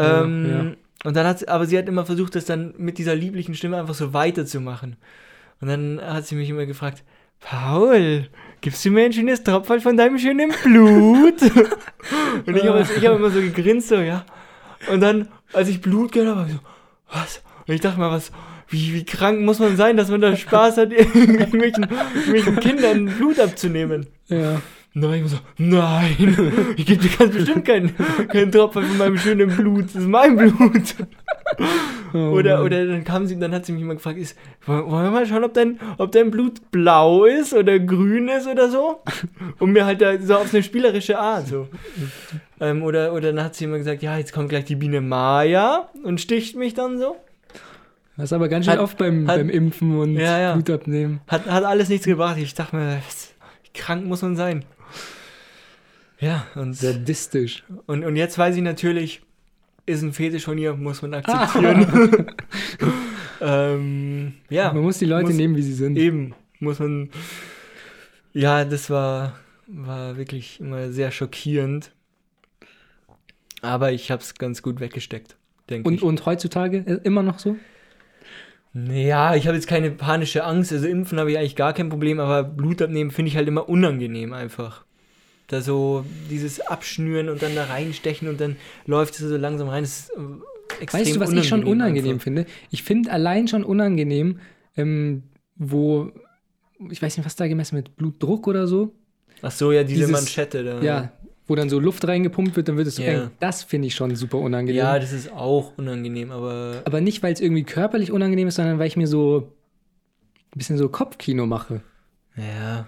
[0.00, 1.08] Ja, ähm, ja.
[1.08, 3.78] Und dann hat sie, aber sie hat immer versucht, das dann mit dieser lieblichen Stimme
[3.78, 4.96] einfach so weiterzumachen.
[5.60, 7.02] Und dann hat sie mich immer gefragt,
[7.40, 8.28] Paul,
[8.60, 11.42] gibst du mir ein schönes Tropfen von deinem schönen Blut?
[12.46, 14.24] und ich habe hab immer so gegrinst, so, ja.
[14.90, 16.58] Und dann, als ich Blut gehört habe, so,
[17.12, 17.42] was?
[17.66, 18.32] Und ich dachte mal, was,
[18.68, 23.40] wie, wie krank muss man sein, dass man da Spaß hat, irgendwelchen, irgendwelchen Kindern Blut
[23.40, 24.06] abzunehmen?
[24.28, 24.60] Ja.
[24.94, 27.94] Und dann war ich so, nein, ich gebe dir ganz bestimmt keinen,
[28.28, 30.94] keinen Tropfen von meinem schönen Blut, das ist mein Blut.
[32.14, 35.04] Oh Oder, oder dann kam sie, dann hat sie mich immer gefragt, ist, wollen wollen
[35.04, 39.02] wir mal schauen, ob dein, ob dein Blut blau ist oder grün ist oder so?
[39.58, 41.68] Und mir halt da so auf eine spielerische Art so.
[42.60, 45.90] Ähm, oder, oder dann hat sie immer gesagt, ja, jetzt kommt gleich die Biene Maya
[46.02, 47.16] und sticht mich dann so.
[48.18, 50.52] Das ist aber ganz schön Hat- oft beim, hat- beim Impfen und Ja, ja.
[50.54, 51.20] Blut abnehmen.
[51.28, 52.36] Hat, hat alles nichts gebracht.
[52.38, 53.32] Ich dachte mir, was,
[53.72, 54.64] krank muss man sein?
[56.20, 57.64] Ja, und, Sadistisch.
[57.86, 59.22] und, und jetzt weiß ich natürlich,
[59.86, 62.26] ist ein Fetisch von ihr, muss man akzeptieren.
[63.40, 64.72] ähm, ja.
[64.72, 65.96] Man muss die Leute muss- nehmen, wie sie sind.
[65.96, 67.10] Eben, muss man.
[68.32, 69.34] Ja, das war,
[69.68, 71.92] war wirklich immer sehr schockierend.
[73.62, 75.36] Aber ich habe es ganz gut weggesteckt,
[75.68, 76.02] denke ich.
[76.02, 77.56] und heutzutage äh, immer noch so?
[78.74, 80.72] Ja, ich habe jetzt keine panische Angst.
[80.72, 83.68] Also impfen habe ich eigentlich gar kein Problem, aber Blut abnehmen finde ich halt immer
[83.68, 84.84] unangenehm einfach.
[85.48, 89.82] Da so dieses Abschnüren und dann da reinstechen und dann läuft es so langsam rein.
[89.82, 92.24] Das ist äh, extrem Weißt du, was ich schon unangenehm einfach.
[92.24, 92.46] finde?
[92.70, 94.40] Ich finde allein schon unangenehm,
[94.76, 95.22] ähm,
[95.56, 96.10] wo,
[96.90, 98.94] ich weiß nicht, was da gemessen wird, Blutdruck oder so.
[99.40, 100.82] Ach so, ja, diese Dieses- Manschette da.
[100.82, 101.12] Ja,
[101.48, 103.24] wo dann so Luft reingepumpt wird, dann wird es so Ja.
[103.24, 103.30] eng.
[103.40, 104.76] Das finde ich schon super unangenehm.
[104.78, 108.78] Ja, das ist auch unangenehm, aber Aber nicht, weil es irgendwie körperlich unangenehm ist, sondern
[108.78, 109.50] weil ich mir so
[110.54, 111.80] ein bisschen so Kopfkino mache.
[112.36, 112.86] ja.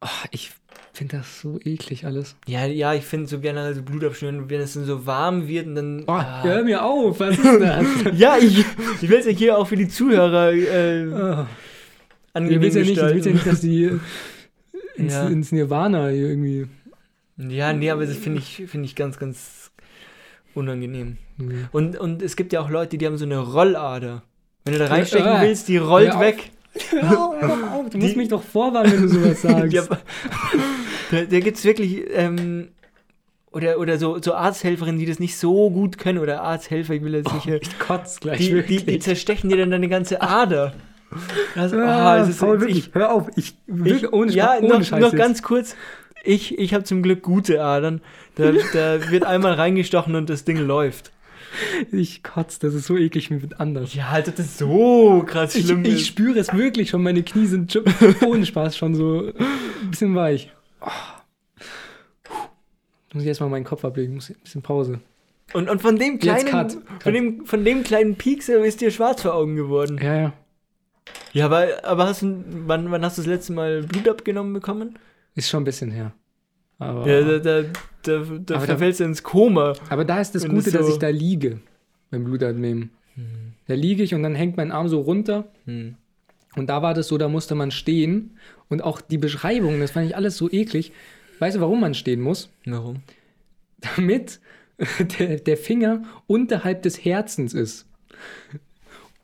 [0.00, 0.52] Oh, ich
[0.92, 2.36] finde das so eklig alles.
[2.46, 5.74] Ja, ja, ich finde so generell so Blutabschnüren, wenn es dann so warm wird und
[5.74, 6.04] dann.
[6.06, 6.44] Oh, ah.
[6.44, 7.84] hör mir auf, was ist das?
[8.16, 8.64] Ja, ich,
[9.02, 11.46] ich will es ja hier auch für die Zuhörer äh, oh.
[12.32, 13.14] angenehm Du willst ja, nicht, gestalten.
[13.16, 13.90] willst ja nicht, dass die
[14.96, 15.26] ins, Ja.
[15.26, 16.68] ins Nirvana hier irgendwie.
[17.38, 19.70] Ja, nee, aber das finde ich, finde ich ganz, ganz
[20.54, 21.16] unangenehm.
[21.36, 21.54] Nee.
[21.72, 24.22] Und, und es gibt ja auch Leute, die haben so eine Rollader.
[24.64, 25.40] Wenn du da reinstechen Ja.
[25.42, 26.20] willst, die rollt auf.
[26.20, 26.50] weg.
[26.90, 29.72] Hör auf, hör auf, du musst Die- mich doch vorwarnen, wenn du sowas sagst.
[29.72, 29.84] Ja,
[31.10, 32.68] da da gibt es wirklich, ähm,
[33.50, 37.14] oder, oder so, so Arzthelferinnen, die das nicht so gut können, oder Arzthelfer, ich will
[37.14, 37.46] jetzt nicht.
[37.46, 38.84] äh, ich kotz gleich die, die, wirklich.
[38.84, 40.74] die zerstechen dir dann deine ganze Ader.
[41.54, 43.28] Das, Ah, oh, es ist, Paul, ich, wirklich, hör auf.
[43.36, 45.16] Ich, wirklich, ich, ohne, ja, ohne noch, Scheiß noch jetzt.
[45.18, 45.74] ganz kurz.
[46.24, 48.00] Ich, ich habe zum Glück gute Adern.
[48.34, 51.12] Da, da wird einmal reingestochen und das Ding läuft.
[51.92, 53.94] Ich kotz, das ist so eklig, mir wird anders.
[53.94, 55.84] Ja, halt, das ist so krass Ich, schlimm.
[55.84, 56.06] ich ist.
[56.06, 57.84] spüre es wirklich schon, meine Knie sind schon,
[58.26, 60.52] ohne Spaß schon so ein bisschen weich.
[60.82, 60.86] Oh.
[63.14, 65.00] Muss ich erstmal meinen Kopf ablegen, muss ein bisschen Pause.
[65.54, 67.14] Und, und von dem kleinen, cut, Von, cut.
[67.14, 69.98] dem, von dem kleinen Piekser ist dir schwarz vor Augen geworden.
[70.02, 70.32] Ja, ja.
[71.32, 74.98] Ja, aber, aber hast du, wann, wann hast du das letzte Mal Blut abgenommen bekommen?
[75.38, 76.12] Ist schon ein bisschen her.
[76.78, 77.68] Aber, Ja, da, da, da,
[78.02, 79.72] da, Aber da da- fällst du ins Koma.
[79.88, 81.60] aber da ist das Gute, es dass so- ich da liege
[82.10, 82.90] beim Blutabnehmen.
[83.66, 85.96] Da liege ich und dann hängt mein Arm so runter Hm.
[86.56, 88.36] Und da war das so, da musste man stehen.
[88.68, 90.92] Und auch die Beschreibung, das fand ich alles so eklig.
[91.40, 92.50] Weißt du, warum man stehen muss?
[92.64, 93.02] Warum?
[93.96, 94.40] Damit
[95.18, 97.86] der, der Finger unterhalb des Herzens ist.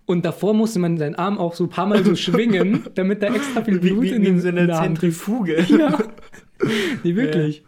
[0.06, 3.34] Und davor musste man seinen Arm auch so ein paar Mal so schwingen, damit da
[3.34, 5.24] extra viel Blut wie, in, wie in den, so in einer Hand ist.
[5.24, 5.66] Zentrifuge.
[5.78, 5.98] Ja.
[7.02, 7.64] Nee, wirklich.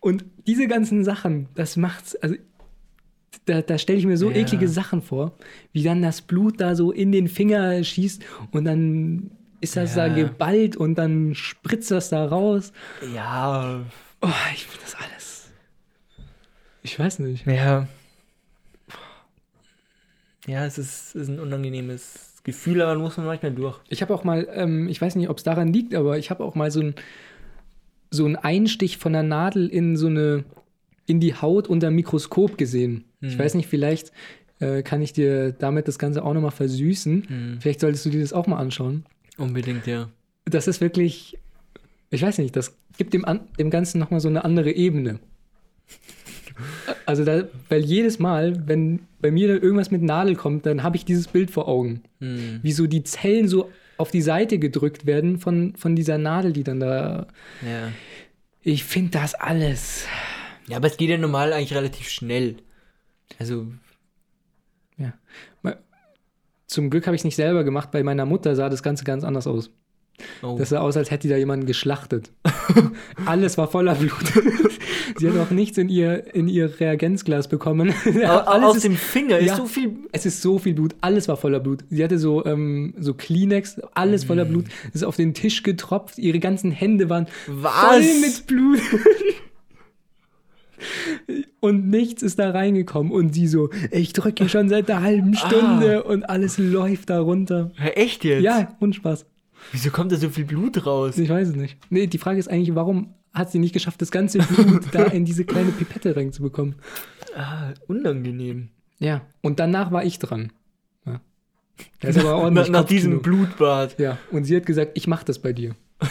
[0.00, 2.34] Und diese ganzen Sachen, das macht's, also
[3.44, 4.36] da, da stelle ich mir so Ja.
[4.36, 5.36] eklige Sachen vor,
[5.72, 8.22] wie dann das Blut da so in den Finger schießt
[8.52, 10.08] und dann ist das Ja.
[10.08, 12.72] da geballt und dann spritzt das da raus.
[13.14, 13.80] Ja.
[14.22, 15.50] Oh, ich finde das alles.
[16.82, 17.46] Ich weiß nicht.
[17.46, 17.86] Ja.
[20.46, 23.78] Ja, es ist, ist ein unangenehmes Gefühl, aber muss man manchmal durch.
[23.88, 26.44] Ich habe auch mal, ähm, ich weiß nicht, ob es daran liegt, aber ich habe
[26.44, 26.94] auch mal so ein
[28.12, 30.44] so einen Einstich von der Nadel in so eine
[31.06, 33.04] in die Haut unter Mikroskop gesehen.
[33.20, 33.38] Ich Hm.
[33.38, 34.12] weiß nicht, vielleicht
[34.58, 37.24] äh, kann ich dir damit das Ganze auch nochmal versüßen.
[37.28, 37.58] Hm.
[37.60, 39.04] Vielleicht solltest du dir das auch mal anschauen.
[39.36, 40.08] Unbedingt, ja.
[40.44, 41.38] Das ist wirklich,
[42.10, 43.24] ich weiß nicht, das gibt dem,
[43.58, 45.20] dem Ganzen nochmal so eine andere Ebene.
[47.10, 50.96] Also da, weil jedes Mal, wenn bei mir da irgendwas mit Nadel kommt, dann habe
[50.96, 52.02] ich dieses Bild vor Augen.
[52.20, 52.60] Hm.
[52.62, 53.68] Wie so die Zellen so
[53.98, 57.26] auf die Seite gedrückt werden von, von dieser Nadel, die dann da.
[57.62, 57.90] Ja.
[58.62, 60.06] Ich finde das alles.
[60.68, 62.58] Ja, aber es geht ja normal eigentlich relativ schnell.
[63.40, 63.66] Also,
[64.96, 65.12] Ja.
[66.68, 67.90] Zum Glück habe ich es nicht selber gemacht.
[67.90, 69.72] Bei meiner Mutter sah das Ganze ganz anders aus.
[70.42, 70.56] Oh.
[70.58, 72.30] Das sah aus, als hätte die da jemanden geschlachtet.
[73.26, 74.12] Alles war voller Blut.
[75.18, 77.92] Sie hat auch nichts in ihr, in ihr Reagenzglas bekommen.
[78.24, 79.52] Alles aus ist, dem Finger Ja.
[79.52, 79.96] ist so viel.
[80.12, 80.94] es ist so viel Blut.
[81.00, 81.84] Alles war voller Blut.
[81.90, 84.66] Sie hatte so, ähm, so Kleenex, alles voller Blut.
[84.90, 86.18] Es ist auf den Tisch getropft.
[86.18, 87.72] Ihre ganzen Hände waren Was?
[87.72, 88.80] voll mit Blut.
[91.60, 93.12] Und nichts ist da reingekommen.
[93.12, 97.70] Und sie so, ich drücke schon seit einer halben Stunde und alles läuft da runter.
[97.94, 98.42] Echt jetzt?
[98.42, 99.26] Ja, und Spaß.
[99.72, 101.18] Wieso kommt da so viel Blut raus?
[101.18, 101.76] Ich weiß es nicht.
[101.90, 105.24] Nee, die Frage ist eigentlich, warum hat sie nicht geschafft, das ganze Blut da in
[105.24, 106.74] diese kleine Pipette reinzubekommen?
[107.36, 108.68] Ah, unangenehm.
[108.98, 109.22] Ja.
[109.40, 110.52] Und danach war ich dran.
[111.06, 111.20] Ja.
[112.00, 113.22] Das ist aber Nach, ordentlich nach diesem.
[113.22, 113.98] Blutbad.
[113.98, 114.18] Ja.
[114.30, 115.74] Und sie hat gesagt, ich mach das bei dir.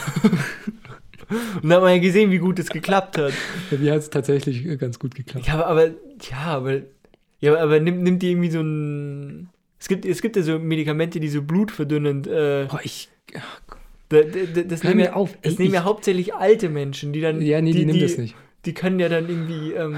[1.62, 3.32] Und dann hat man ja gesehen, wie gut es geklappt hat.
[3.70, 5.46] Bei mir hat es tatsächlich äh, ganz gut geklappt.
[5.46, 5.86] Ja, aber, aber
[6.28, 6.80] ja, aber,
[7.38, 9.48] ja, aber nimmt, nimmt die irgendwie so ein.
[9.80, 12.26] Es gibt, es gibt ja so Medikamente, die so blutverdünnend.
[12.26, 13.08] Äh, Boah, ich.
[14.10, 17.12] da, da, das Hör nehmen ja, auf, das ey, nehmen ja ich- hauptsächlich alte Menschen,
[17.12, 17.40] die dann.
[17.40, 18.36] Ja, nee, die, nimmt das nicht.
[18.66, 19.96] Die können ja dann irgendwie, ähm,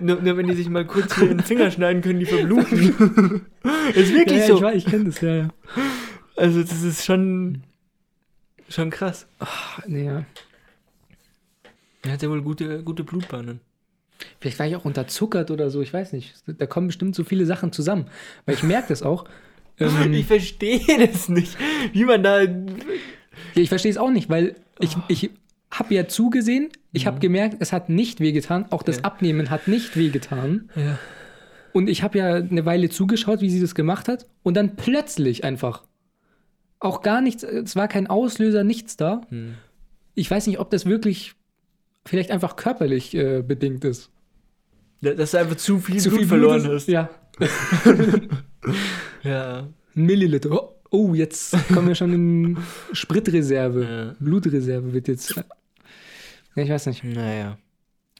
[0.00, 2.80] nur, nur wenn die sich mal kurz hier in den Finger schneiden, können die verbluten.
[3.94, 4.56] ist wirklich ja, ja, so.
[4.56, 5.48] ich, weiß, ich kenne das, ja, ja.
[6.36, 7.64] Also das ist schon,
[8.70, 9.26] schon krass.
[9.40, 10.24] Ach, nee, ja.
[12.02, 13.60] Er hat ja wohl gute, gute Blutbahnen.
[14.40, 16.34] Vielleicht war ich auch unterzuckert oder so, ich weiß nicht.
[16.46, 18.06] Da kommen bestimmt so viele Sachen zusammen.
[18.44, 19.24] Weil ich merke das auch.
[19.78, 21.54] Ähm, Ich verstehe das nicht,
[21.92, 22.40] wie man da.
[22.40, 22.48] Ja,
[23.56, 25.28] ich verstehe es auch nicht, weil ich, ich
[25.70, 29.04] habe ja zugesehen, ich habe gemerkt, es hat nicht wehgetan, auch das Ja.
[29.04, 30.70] Abnehmen hat nicht wehgetan.
[30.76, 30.98] Ja.
[31.74, 34.24] Und ich habe ja eine Weile zugeschaut, wie sie das gemacht hat.
[34.42, 35.82] Und dann plötzlich einfach.
[36.80, 39.20] Auch gar nichts, es war kein Auslöser, nichts da.
[39.28, 39.56] Hm.
[40.14, 41.34] Ich weiß nicht, ob das wirklich
[42.06, 44.10] vielleicht einfach körperlich äh, bedingt ist.
[45.02, 46.88] Dass du einfach zu viel Zu Blut viel verloren Blut ist- hast.
[46.88, 47.10] Ja,
[49.22, 49.68] Ja.
[49.94, 50.50] ein Milliliter.
[50.50, 52.58] Oh, oh, jetzt kommen wir schon in
[52.92, 53.84] Spritreserve.
[53.84, 54.16] Ja.
[54.20, 55.34] Blutreserve wird jetzt.
[56.54, 57.04] Ja, ich weiß nicht.
[57.04, 57.58] Naja.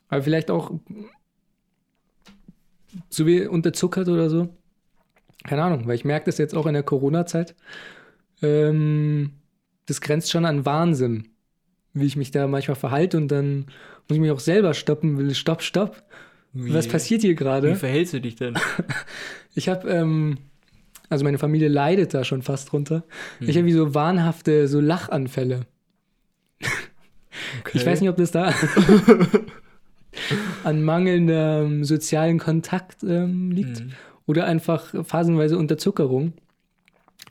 [0.08, 0.72] Aber vielleicht auch
[3.10, 4.48] so wie unterzuckert oder so.
[5.44, 7.54] Keine Ahnung, weil ich merke das jetzt auch in der Corona-Zeit.
[8.42, 9.32] Ähm,
[9.86, 11.28] das grenzt schon an Wahnsinn,
[11.96, 13.66] wie ich mich da manchmal verhalte und dann
[14.08, 16.02] muss ich mich auch selber stoppen, will stopp, stopp.
[16.52, 17.74] Wie, Was passiert hier Wie gerade?
[17.76, 18.54] verhältst du dich denn?
[19.58, 20.36] Ich habe, ähm,
[21.08, 23.04] also meine Familie leidet da schon fast drunter.
[23.38, 23.48] Hm.
[23.48, 25.60] Ich habe wie so wahnhafte, so Lachanfälle.
[27.60, 27.72] Okay.
[27.78, 28.52] Ich weiß nicht, ob das da
[30.64, 33.92] an mangelndem sozialen Kontakt ähm, liegt Hm.
[34.26, 36.32] oder einfach phasenweise Unterzuckerung.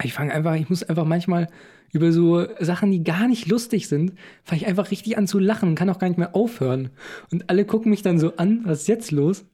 [0.03, 1.47] Ich fange einfach, ich muss einfach manchmal
[1.91, 5.69] über so Sachen, die gar nicht lustig sind, fange ich einfach richtig an zu lachen
[5.69, 6.89] und kann auch gar nicht mehr aufhören.
[7.31, 9.45] Und alle gucken mich dann so an, was ist jetzt los?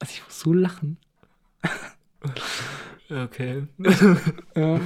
[0.00, 0.96] Also ich muss so lachen.
[3.08, 3.64] Okay.
[4.56, 4.80] Ja.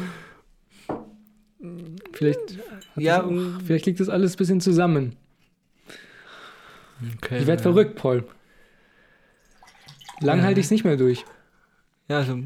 [2.12, 2.59] Vielleicht,
[2.96, 3.33] Ja, auch,
[3.64, 5.16] vielleicht liegt das alles ein bisschen zusammen.
[7.16, 7.38] okay.
[7.40, 8.25] Ich werde verrückt, Paul.
[10.20, 10.44] Lang Ja.
[10.44, 11.25] halte ich es nicht mehr durch.
[12.09, 12.38] Ja, also,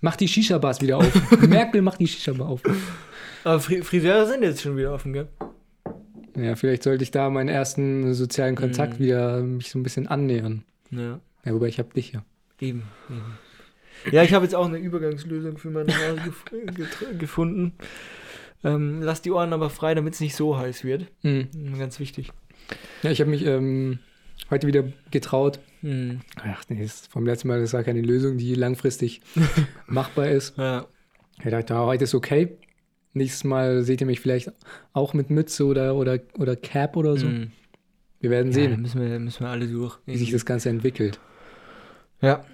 [0.00, 1.40] Mach die Shisha-Bars wieder auf.
[1.48, 2.62] Merkel macht die Shisha-Bar auf.
[3.44, 5.28] aber Fri Friseure sind jetzt schon wieder offen, gell?
[6.36, 8.56] Ja, vielleicht sollte ich da meinen ersten sozialen.
[8.56, 10.64] Kontakt wieder mich so ein bisschen annähern.
[10.90, 12.24] Ja, Ja, wobei ich habe dich ja.
[12.60, 12.82] eben.
[13.08, 13.38] eben.
[14.12, 16.44] Ja, ich habe jetzt auch eine Übergangslösung für meine Haare gef
[17.18, 17.72] gefunden.
[18.62, 21.06] Ähm, lass die Ohren aber frei, damit es nicht so heiß wird.
[21.22, 21.48] Mhm.
[21.78, 22.30] Ganz wichtig.
[23.02, 23.98] Ja, ich habe mich ähm,
[24.50, 25.58] heute wieder getraut.
[25.86, 26.20] Hm.
[26.42, 29.20] Ach nee, ist vom letzten Mal, das war keine Lösung, die langfristig
[29.86, 30.56] machbar ist.
[30.58, 30.86] Ja.
[31.44, 32.56] Ich dachte, ja, heute ist okay.
[33.12, 34.52] Nächstes Mal seht ihr mich vielleicht
[34.92, 37.26] auch mit Mütze oder, oder, oder Cap oder so.
[37.28, 37.52] Hm.
[38.20, 39.98] Wir werden Ja, sehen, müssen wir, müssen wir alle durch.
[40.06, 41.20] wie sich das Ganze entwickelt.
[42.20, 42.44] Ja.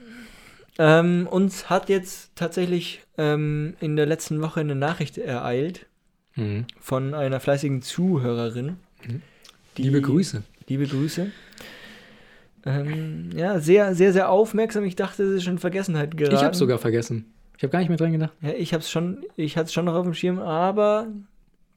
[0.79, 5.87] Ähm, uns hat jetzt tatsächlich ähm, in der letzten Woche eine Nachricht ereilt
[6.35, 6.65] Mhm.
[6.81, 8.77] von einer fleißigen Zuhörerin.
[9.07, 9.21] Mhm.
[9.77, 10.43] die- Liebe Grüße.
[10.67, 11.31] Liebe Grüße.
[12.65, 14.85] Ähm, ja, sehr, sehr, sehr aufmerksam.
[14.85, 16.37] Ich dachte, es ist schon in Vergessenheit geraten.
[16.37, 17.33] Ich habe sogar vergessen.
[17.57, 18.33] Ich habe gar nicht mehr dran gedacht.
[18.41, 21.09] Ja, ich hab's schon, ich hatte es schon noch auf dem Schirm, aber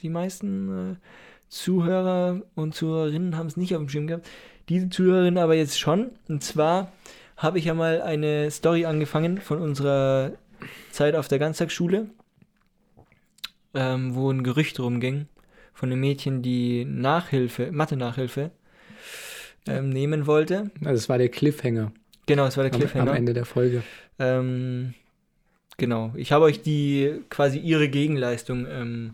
[0.01, 0.95] die meisten äh,
[1.49, 4.27] Zuhörer und Zuhörerinnen haben es nicht auf dem Schirm gehabt.
[4.69, 6.11] Diese Zuhörerin aber jetzt schon.
[6.27, 6.91] Und zwar
[7.37, 10.31] habe ich ja mal eine Story angefangen von unserer
[10.91, 12.07] Zeit auf der Ganztagsschule,
[13.73, 15.27] ähm, wo ein Gerücht rumging
[15.73, 18.51] von einem Mädchen, die Nachhilfe, Mathe-Nachhilfe
[19.67, 20.71] ähm, nehmen wollte.
[20.81, 21.91] Also es war der Cliffhanger,
[22.27, 23.11] Genau, es war der am, Cliffhanger.
[23.11, 23.83] am Ende der Folge.
[24.19, 24.93] Ähm,
[25.77, 26.11] genau.
[26.15, 29.13] Ich habe euch die quasi ihre Gegenleistung ähm,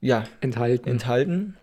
[0.00, 0.88] ja, Enthalten.
[0.88, 1.56] enthalten.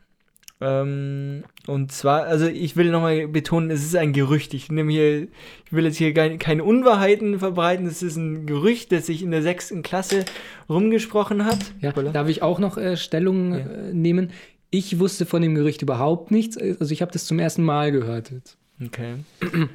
[0.63, 4.53] Ähm, und zwar, also ich will nochmal betonen, es ist ein Gerücht.
[4.53, 7.87] Ich nehme hier, ich will jetzt hier keine, Unwahrheiten verbreiten.
[7.87, 10.23] Es ist ein Gerücht, das sich in der sechsten Klasse
[10.69, 11.57] rumgesprochen hat.
[11.81, 13.59] ja, darf ich auch noch äh, Stellung Ja.
[13.59, 14.31] äh, nehmen?
[14.71, 16.57] Ich wusste von dem Gerücht überhaupt nichts.
[16.57, 18.31] Also ich habe das zum ersten Mal gehört.
[18.31, 18.57] Jetzt.
[18.83, 19.15] Okay.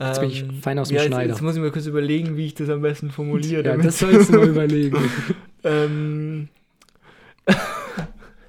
[0.00, 1.24] Jetzt bin ich Ähm, fein aus dem ja, Schneider.
[1.24, 3.62] Jetzt, jetzt muss ich mir kurz überlegen, wie ich das am besten formuliere.
[3.62, 4.96] Ja, das sollst du mal überlegen.
[5.62, 6.48] ähm,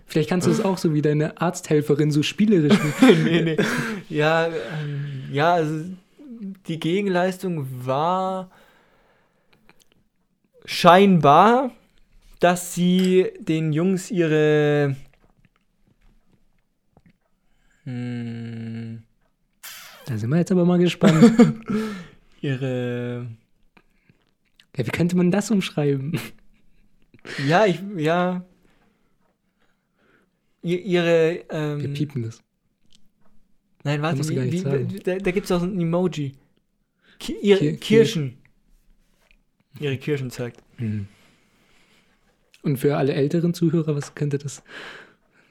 [0.06, 3.24] Vielleicht kannst du es auch so wie deine Arzthelferin so spielerisch machen.
[3.26, 3.58] nee, nee.
[4.10, 5.86] Ja, ähm, ja, also
[6.68, 8.50] die Gegenleistung war
[10.66, 11.72] scheinbar,
[12.40, 14.96] dass sie den Jungs ihre
[17.84, 19.04] hm,
[20.06, 21.32] Da sind wir jetzt aber mal gespannt.
[22.42, 23.28] ihre
[24.78, 26.20] Ja, wie könnte man das umschreiben?
[27.48, 28.44] ja, ich ja
[30.64, 32.42] ihr- ihre Wir ähm, piepen das.
[33.84, 36.34] nein, warte, wie, da, da gibt es auch ein Emoji.
[37.20, 38.38] Ki ihre Ki- Kirschen.
[39.80, 40.62] Ihre Kirschen zeigt.
[40.78, 41.08] Hm.
[42.64, 44.62] Und für alle älteren Zuhörer, was könnte das?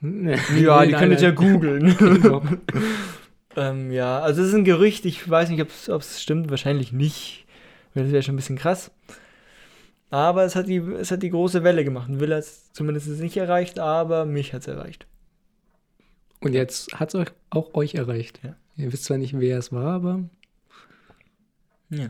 [0.57, 1.97] Ja, die können es ja googeln.
[1.99, 2.43] Genau.
[3.57, 5.05] ähm, ja, also es ist ein Gerücht.
[5.05, 6.51] Ich weiß nicht, ob es stimmt.
[6.51, 7.47] Wahrscheinlich nicht.
[7.95, 8.91] Weil das wäre schon ein bisschen krass.
[10.11, 12.09] Aber es hat die, es hat die große Welle gemacht.
[12.09, 15.07] Und Will hat es zumindest nicht erreicht, aber mich hat es erreicht.
[16.41, 18.41] Und jetzt hat es euch, auch euch erreicht.
[18.43, 18.57] Ja.
[18.77, 20.25] Ihr wisst zwar nicht, wer es war, aber
[21.91, 22.09] Ja.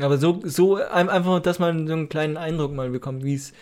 [0.00, 3.52] Aber so, so ein- einfach, dass man so einen kleinen Eindruck mal bekommt, wie es,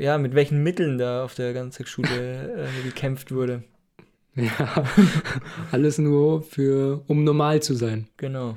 [0.00, 3.62] ja, mit welchen Mitteln da auf der Ganztagsschule äh, gekämpft wurde.
[4.34, 4.84] ja,
[5.72, 8.08] alles nur für, um normal zu sein.
[8.16, 8.56] Genau.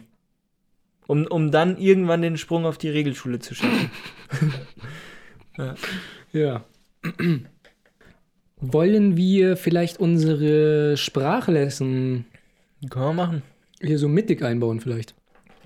[1.06, 3.92] Um, um dann irgendwann den Sprung auf die Regelschule zu schaffen.
[6.32, 6.66] Ja.
[8.60, 12.26] Wollen wir vielleicht unsere Sprachlessen
[12.90, 13.42] Kann man machen.
[13.80, 15.14] hier so mittig einbauen vielleicht?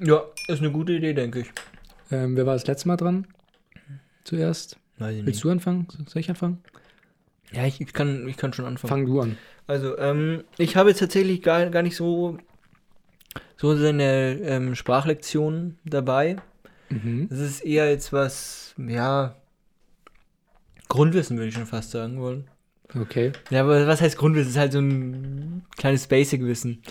[0.03, 1.47] Ja, ist eine gute Idee, denke ich.
[2.11, 3.27] Ähm, wer war das letzte Mal dran?
[4.25, 4.77] Zuerst?
[4.97, 5.88] Willst du anfangen?
[6.07, 6.63] Soll ich anfangen?
[7.51, 8.89] Ja, ich, ich, kann, ich kann schon anfangen.
[8.89, 9.38] Fang du an.
[9.67, 12.38] Also, ähm, ich habe jetzt tatsächlich gar, gar nicht so,
[13.57, 16.38] so seine ähm, Sprachlektionen dabei.
[16.89, 17.27] Mhm.
[17.29, 19.36] Das ist eher jetzt was, ja,
[20.88, 22.47] Grundwissen würde ich schon fast sagen wollen.
[22.95, 23.33] Okay.
[23.49, 24.49] Ja, aber was heißt Grundwissen?
[24.49, 26.81] Es ist halt so ein kleines Basic-Wissen.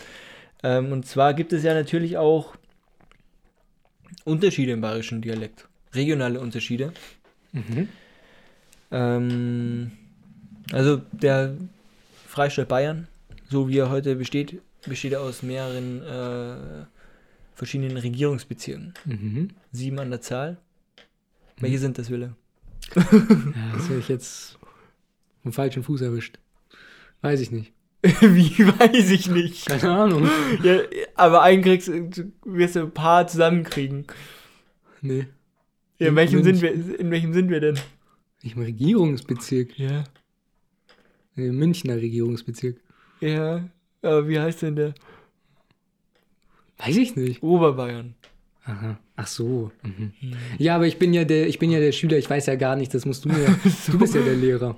[0.62, 2.56] Ähm, und zwar gibt es ja natürlich auch
[4.24, 5.68] Unterschiede im bayerischen Dialekt.
[5.94, 6.92] Regionale Unterschiede.
[7.56, 7.88] Mhm.
[8.90, 9.92] Ähm,
[10.72, 11.56] also der
[12.26, 13.08] Freistaat Bayern,
[13.48, 16.84] so wie er heute besteht, besteht aus mehreren äh,
[17.54, 18.94] verschiedenen Regierungsbezirken.
[19.04, 19.48] Mhm.
[19.72, 20.58] Sieben an der Zahl.
[21.58, 22.34] Welche sind das, Wille?
[22.94, 23.02] Ja,
[23.74, 24.58] das hätte ich jetzt
[25.42, 26.38] vom falschen Fuß erwischt.
[27.22, 27.72] Weiß ich nicht.
[28.02, 29.66] wie weiß ich nicht.
[29.66, 30.28] Keine Ahnung.
[30.62, 30.80] Ja,
[31.14, 34.06] aber einen kriegst du wirst du ein paar zusammenkriegen.
[35.00, 35.26] Nee.
[35.98, 36.98] Ja, in welchem sind wir?
[36.98, 37.78] In welchem sind wir denn?
[38.42, 39.78] Im Regierungsbezirk.
[39.78, 40.04] Ja.
[41.36, 42.76] Im Münchner Regierungsbezirk.
[43.20, 43.64] Ja.
[44.02, 44.94] Aber wie heißt denn der?
[46.78, 47.42] Weiß ich nicht.
[47.42, 48.14] Oberbayern.
[48.64, 48.98] Aha.
[49.16, 49.70] Ach so.
[49.82, 50.12] Mhm.
[50.58, 52.76] Ja, aber ich bin ja der, ich bin ja der Schüler, ich weiß ja gar
[52.76, 53.46] nicht, das musst du mir.
[53.90, 54.76] Du bist ja der Lehrer.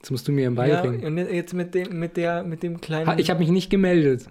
[0.00, 1.04] Das musst du mir Ja, beibringen.
[1.04, 3.06] und jetzt mit dem, mit der, mit dem kleinen.
[3.06, 4.26] Ha, ich habe mich nicht gemeldet.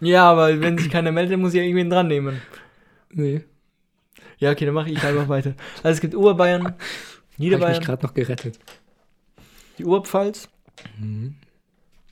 [0.00, 2.40] ja, aber wenn sich keiner meldet, muss ich ja irgendwen dran nehmen.
[3.12, 3.42] Nee.
[4.38, 5.54] Ja, okay, dann mache ich einfach weiter.
[5.82, 6.62] Also es gibt Oberbayern,
[7.32, 8.58] ich mich Niederbayern, gerade noch gerettet.
[9.78, 10.48] die Oberpfalz,
[10.98, 11.34] Mhm.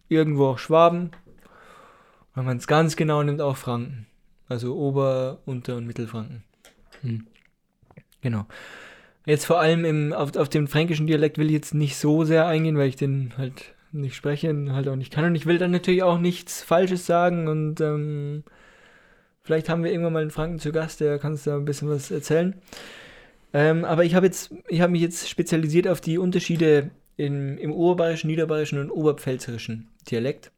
[0.08, 1.10] irgendwo auch Schwaben.
[2.34, 4.06] Wenn man es ganz genau nimmt, auch Franken.
[4.48, 6.42] Also Ober-, Unter- und Mittelfranken.
[7.02, 7.26] Hm.
[8.20, 8.46] Genau.
[9.24, 12.46] Jetzt vor allem im, auf, auf den fränkischen Dialekt will ich jetzt nicht so sehr
[12.46, 15.24] eingehen, weil ich den halt nicht spreche und halt auch nicht kann.
[15.24, 18.44] Und ich will dann natürlich auch nichts Falsches sagen und ähm,
[19.46, 21.88] vielleicht haben wir irgendwann mal einen Franken zu Gast, der kann uns da ein bisschen
[21.88, 22.60] was erzählen.
[23.52, 28.80] Ähm, aber ich habe habe mich jetzt spezialisiert auf die Unterschiede in, im oberbayerischen, niederbayerischen
[28.80, 30.50] und oberpfälzerischen Dialekt.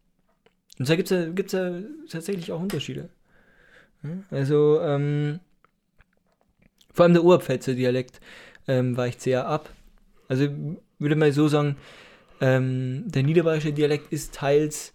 [0.78, 1.72] Und da gibt es ja, gibt's ja
[2.10, 3.10] tatsächlich auch Unterschiede.
[4.30, 5.40] Also, ähm,
[6.92, 8.20] vor allem der Oberpfälzer Dialekt
[8.66, 9.70] ähm, weicht sehr ab.
[10.28, 10.48] Also
[10.98, 11.76] würde mal so sagen,
[12.40, 14.92] ähm, der niederbayerische Dialekt ist teils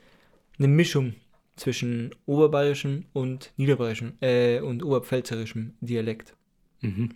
[0.58, 1.16] eine Mischung
[1.56, 6.36] zwischen oberbayerischem und niederbayerischem äh, und oberpfälzerischem Dialekt.
[6.82, 7.10] Mhm.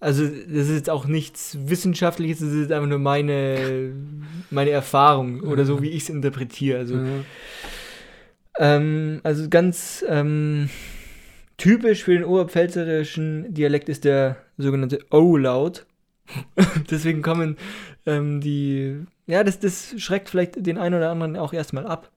[0.00, 3.92] Also das ist jetzt auch nichts Wissenschaftliches, das ist einfach nur meine,
[4.50, 6.78] meine Erfahrung oder so, wie ich es interpretiere.
[6.78, 7.24] Also Ja.
[8.58, 10.68] ähm, also ganz ähm,
[11.56, 15.86] typisch für den oberpfälzerischen Dialekt ist der sogenannte O-Laut.
[16.90, 17.56] Deswegen kommen
[18.06, 22.12] ähm, die, ja, das, das schreckt vielleicht den einen oder anderen auch erstmal ab.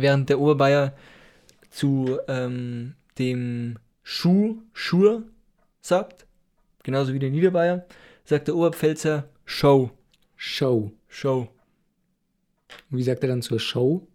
[0.00, 0.92] Während der Oberbayer
[1.70, 5.24] zu ähm, dem Schuh, Schur
[5.80, 6.24] sagt,
[6.84, 7.84] genauso wie der Niederbayer,
[8.24, 9.90] sagt der Oberpfälzer Show,
[10.36, 10.92] Show.
[11.08, 11.48] Show.
[12.90, 14.06] Wie sagt er dann zur Show?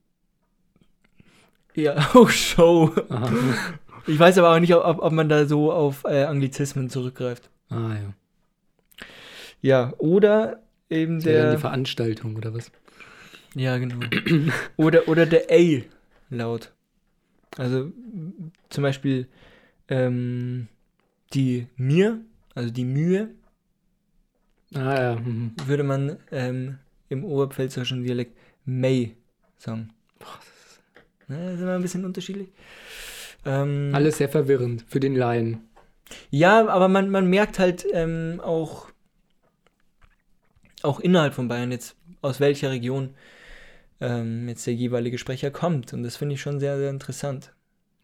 [1.76, 2.92] Ja, oh, Show.
[3.10, 3.30] Aha.
[4.06, 7.50] Ich weiß aber auch nicht, ob, ob man da so auf äh, Anglizismen zurückgreift.
[7.70, 8.14] ah ja.
[9.62, 11.56] Ja, oder eben Das wäre dann der.
[11.56, 12.70] die Veranstaltung oder was?
[13.56, 14.00] Ja, genau.
[14.78, 16.72] oder, oder der A-Laut.
[17.58, 17.92] Also
[18.70, 19.28] zum Beispiel
[19.90, 20.68] ähm,
[21.34, 22.22] die Mir,
[22.56, 23.30] also die Mühe,
[24.74, 25.16] Ah ja.
[25.20, 25.52] Mhm.
[25.66, 28.36] würde man ähm, im oberpfälzerischen Dialekt
[28.66, 29.16] May
[29.58, 29.92] sagen.
[31.28, 32.50] Ne, das ist immer ein bisschen unterschiedlich.
[33.46, 35.62] Ähm, Alles sehr verwirrend für den Laien.
[36.32, 38.88] Ja, aber man, man merkt halt ähm, auch,
[40.82, 43.14] auch innerhalb von Bayern jetzt, aus welcher Region
[44.02, 45.94] ähm, jetzt der jeweilige Sprecher kommt.
[45.94, 47.54] Und das finde ich schon sehr, sehr interessant.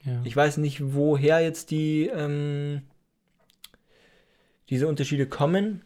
[0.03, 0.21] Ja.
[0.23, 2.83] Ich weiß nicht, woher jetzt die, ähm,
[4.69, 5.83] diese Unterschiede kommen.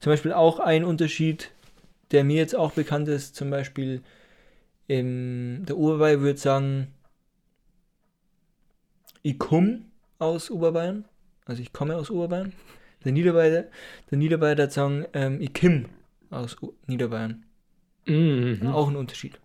[0.00, 1.50] Zum Beispiel auch ein Unterschied,
[2.10, 4.02] der mir jetzt auch bekannt ist, zum Beispiel
[4.86, 6.88] im, der Oberbayern würde sagen,
[9.22, 9.80] ich komme
[10.18, 11.06] aus Oberbayern,
[11.46, 12.52] also ich komme aus Oberbayern.
[13.04, 13.64] Der Niederbayer,
[14.10, 15.86] der Niederbayer hat sagen, ähm, ich kim
[16.30, 17.44] aus U Niederbayern.
[18.06, 18.66] Mhm.
[18.66, 19.38] Auch ein Unterschied.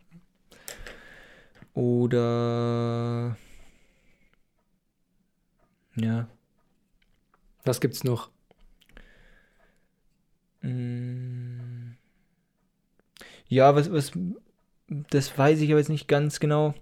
[1.79, 3.37] Oder
[5.95, 6.27] ja,
[7.63, 8.29] Was gibt's noch?
[10.61, 11.91] Mm.
[13.47, 14.11] Ja, was, was,
[14.89, 16.73] das weiß ich aber jetzt nicht ganz genau.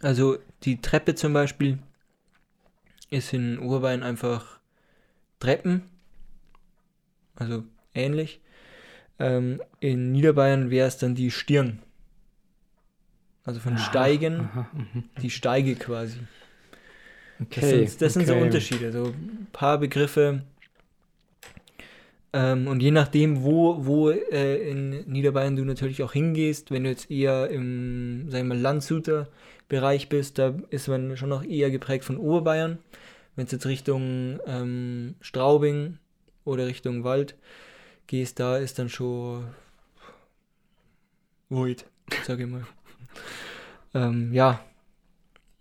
[0.00, 1.80] Also die Treppe zum Beispiel
[3.10, 4.60] ist in Urbein einfach
[5.40, 5.90] Treppen,
[7.34, 8.40] also ähnlich.
[9.18, 11.82] Ähm, in Niederbayern wäre es dann die Stirn.
[13.48, 15.04] Also von Aha, Steigen, Aha, mhm.
[15.22, 16.18] die Steige quasi.
[17.38, 18.42] Das, Okay, sind, das sind so okay.
[18.42, 20.42] Unterschiede, so ein paar Begriffe.
[22.34, 26.90] Ähm, und je nachdem, wo, wo äh, in Niederbayern du natürlich auch hingehst, wenn du
[26.90, 29.28] jetzt eher im, sagen wir mal, Landshuter
[29.70, 32.76] Bereich bist, da ist man schon noch eher geprägt von Oberbayern.
[33.34, 35.96] Wenn es jetzt Richtung ähm, Straubing
[36.44, 37.34] oder Richtung Wald
[38.08, 39.46] gehst, da ist dann schon
[41.48, 41.86] Void,
[42.26, 42.66] sag ich mal.
[43.94, 44.64] ähm, ja.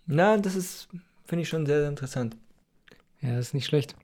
[0.05, 0.89] Na, das ist,
[1.25, 2.38] finde ich schon sehr, sehr interessant.
[3.21, 3.95] Ja, das ist nicht schlecht.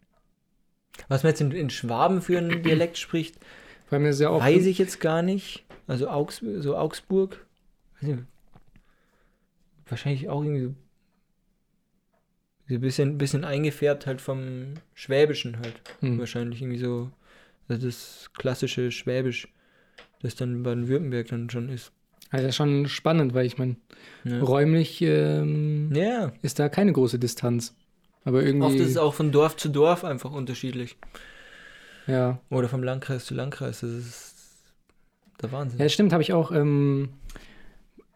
[1.07, 3.38] Was man jetzt in, in Schwaben für einen Dialekt spricht,
[3.89, 5.63] weiß ich jetzt gar nicht.
[5.88, 7.45] Also Augs, so Augsburg,
[7.95, 8.24] weiß nicht,
[9.86, 10.76] wahrscheinlich auch irgendwie so
[12.67, 15.82] so ein bisschen, bisschen eingefärbt halt vom Schwäbischen halt.
[15.99, 16.19] Hm.
[16.19, 17.11] Wahrscheinlich irgendwie so,
[17.67, 19.47] also das klassische Schwäbisch,
[20.21, 21.91] das dann Baden-Württemberg dann schon ist.
[22.34, 23.75] Also schon spannend, weil ich meine,
[24.25, 26.31] Ja, räumlich ähm, ja.
[26.41, 27.75] ist da keine große Distanz.
[28.25, 28.65] Aber irgendwie.
[28.67, 30.97] oft ist es auch von Dorf zu Dorf einfach unterschiedlich.
[32.07, 32.39] ja.
[32.49, 34.36] Oder vom Landkreis zu Landkreis, das ist
[35.41, 35.79] der Wahnsinn.
[35.79, 37.09] ja, stimmt, habe ich auch ähm,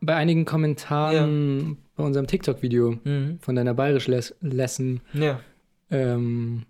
[0.01, 3.39] bei einigen Kommentaren bei unserem TikTok-Video Mhm.
[3.41, 5.39] von deiner Bayerisch-Lesson Ja.
[5.91, 6.63] ähm,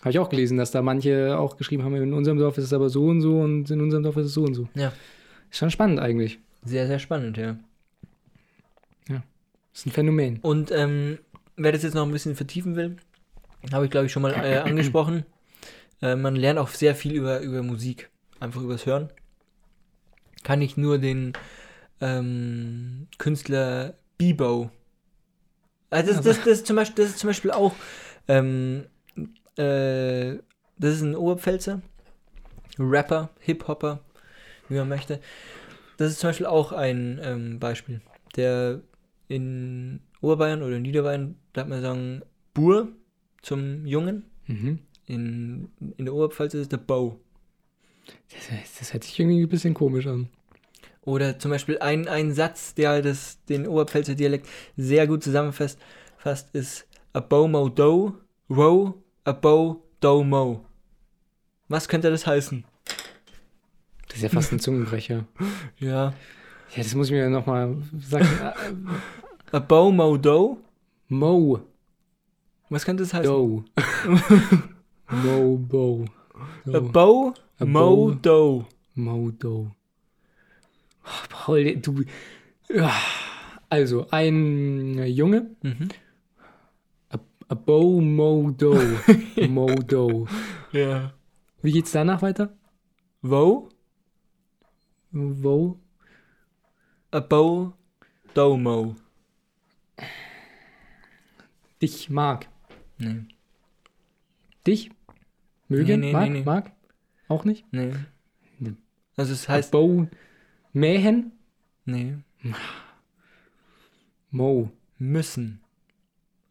[0.00, 2.72] habe ich auch gelesen, dass da manche auch geschrieben haben, in unserem Dorf ist es
[2.72, 4.68] aber so und so und in unserem Dorf ist es so und so.
[4.74, 4.92] Ja.
[5.50, 6.38] Ist schon spannend eigentlich.
[6.64, 7.56] Sehr, sehr spannend, ja.
[9.74, 10.38] Ist ein Phänomen.
[10.40, 11.18] Und ähm,
[11.56, 12.96] wer das jetzt noch ein bisschen vertiefen will,
[13.72, 15.26] habe ich glaube ich schon mal äh, angesprochen.
[16.00, 18.08] Äh, man lernt auch sehr viel über, über Musik,
[18.38, 19.10] einfach übers Hören.
[20.44, 21.32] Kann ich nur den
[22.00, 24.70] ähm, Künstler Bebo.
[25.90, 27.74] Also das, das, das, ist zum Beispiel, das ist zum Beispiel auch,
[28.28, 28.86] ähm,
[29.56, 30.36] äh,
[30.78, 31.82] das ist ein Oberpfälzer,
[32.78, 34.00] Rapper, Hip-Hopper,
[34.68, 35.20] wie man möchte.
[35.96, 38.00] Das ist zum Beispiel auch ein ähm, Beispiel,
[38.36, 38.80] der
[39.28, 42.22] in Oberbayern oder Niederbayern, da hat man sagen,
[42.52, 42.88] Bur
[43.42, 44.24] zum Jungen.
[44.46, 44.80] Mhm.
[45.06, 47.18] In, in der Oberpfalz ist es der Bow.
[48.30, 50.28] Das, das hört sich irgendwie ein bisschen komisch an.
[51.02, 55.78] Oder zum Beispiel ein, ein Satz, der das, den Oberpfälzer Dialekt sehr gut zusammenfasst,
[56.16, 58.14] fast ist a bow mo do,
[58.48, 60.64] row, a bow do mo.
[61.68, 62.64] Was könnte das heißen?
[64.14, 65.24] Das ist ja fast ein Zungenbrecher.
[65.78, 66.14] Ja.
[66.76, 68.28] Ja, das muss ich mir nochmal sagen.
[69.52, 70.58] A bow mo do,
[71.08, 71.60] Mo.
[72.70, 73.32] was könnte das heißen?
[73.32, 73.64] Do.
[75.10, 76.04] Mo, Bo.
[76.72, 78.14] A bow A mo bow.
[78.14, 78.66] do.
[78.96, 79.72] Mo, Do.
[81.04, 82.04] Oh, Paul, du.
[82.78, 82.92] Ah.
[83.68, 85.50] Also, ein Junge.
[85.62, 85.88] Mhm.
[87.10, 88.76] A, a Bo, Mo, Do.
[89.48, 90.28] Mo, Do.
[90.70, 91.12] Ja.
[91.62, 92.56] Wie geht's danach weiter?
[93.20, 93.68] Wo?
[95.16, 95.78] Wo?
[97.12, 97.72] A bow
[98.34, 98.96] do mo.
[101.80, 102.48] Dich mag.
[102.98, 103.22] Nee.
[104.66, 104.90] Dich?
[105.68, 106.00] Mögen?
[106.00, 106.30] Nee, nee, mag?
[106.30, 106.42] nee.
[106.42, 106.72] Mag?
[107.28, 107.64] Auch nicht?
[107.72, 107.92] Nee.
[109.16, 109.70] Also es heißt.
[109.70, 110.08] Bo.
[110.72, 111.30] Mähen?
[111.84, 112.16] Nee.
[114.30, 114.72] Mo.
[114.98, 115.60] Müssen.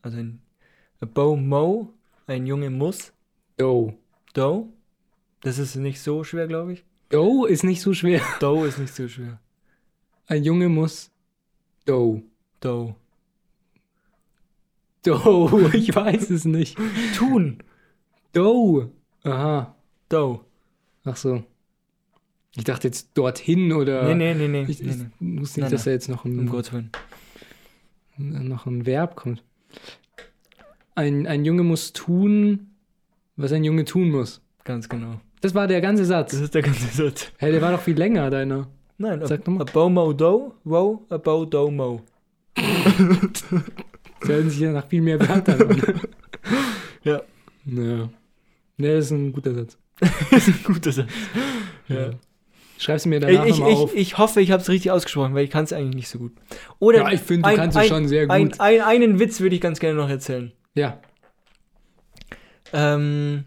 [0.02, 0.42] Also ein
[1.02, 1.94] a bow mo,
[2.28, 3.12] ein Junge muss.
[3.58, 3.94] Do.
[4.34, 4.72] Do.
[5.42, 6.86] Das ist nicht so schwer, glaube ich.
[7.10, 8.22] Do ist nicht so schwer.
[8.40, 9.40] Do ist nicht so schwer.
[10.28, 11.12] Ein Junge muss.
[11.86, 12.24] Do.
[12.60, 12.96] Do.
[15.04, 15.70] Do.
[15.74, 16.78] Ich weiß es nicht.
[17.16, 17.60] Tun.
[18.32, 18.92] Do.
[19.24, 19.76] Aha.
[20.10, 20.46] Do.
[21.04, 21.44] Ach so.
[22.56, 24.04] Ich dachte jetzt dorthin oder.
[24.14, 24.72] Nee, nee, nee, nee.
[24.72, 25.40] Ich, ich nee.
[25.40, 26.92] wusste nicht, Nein, dass da jetzt noch Um ein, Gottes Willen.
[28.18, 29.44] noch ein Verb kommt.
[30.96, 32.72] Ein, ein Junge muss tun,
[33.36, 34.42] was ein Junge tun muss.
[34.64, 35.20] Ganz genau.
[35.44, 36.34] Das war der ganze Das Satz.
[36.34, 37.32] ist der ganze Satz.
[37.38, 38.68] Hey, der war doch viel länger, deiner.
[38.98, 39.62] Nein, Sag doch mal.
[39.62, 42.02] a bow mo do, wo, a bow do mo.
[42.56, 42.64] Das
[44.30, 45.82] hört sich ja nach viel mehr Wörtern an.
[47.04, 47.22] Ja.
[47.66, 48.10] Ja.
[48.78, 49.78] Nee, das ist ein guter Satz.
[50.00, 51.10] das ist ein guter Satz.
[51.90, 52.12] Ja.
[52.78, 53.94] Schreib's mir Ich, danach ich, nochmal auf.
[53.94, 56.20] ich, ich hoffe, ich habe es richtig ausgesprochen, weil ich kann es eigentlich nicht so
[56.20, 56.32] gut.
[56.80, 58.62] Oder Ja, ich finde, du kannst es schon sehr Ein, gut.
[58.62, 60.54] ein, einen Witz würde ich ganz gerne noch erzählen.
[60.76, 61.00] Ja.
[62.72, 63.44] Ähm,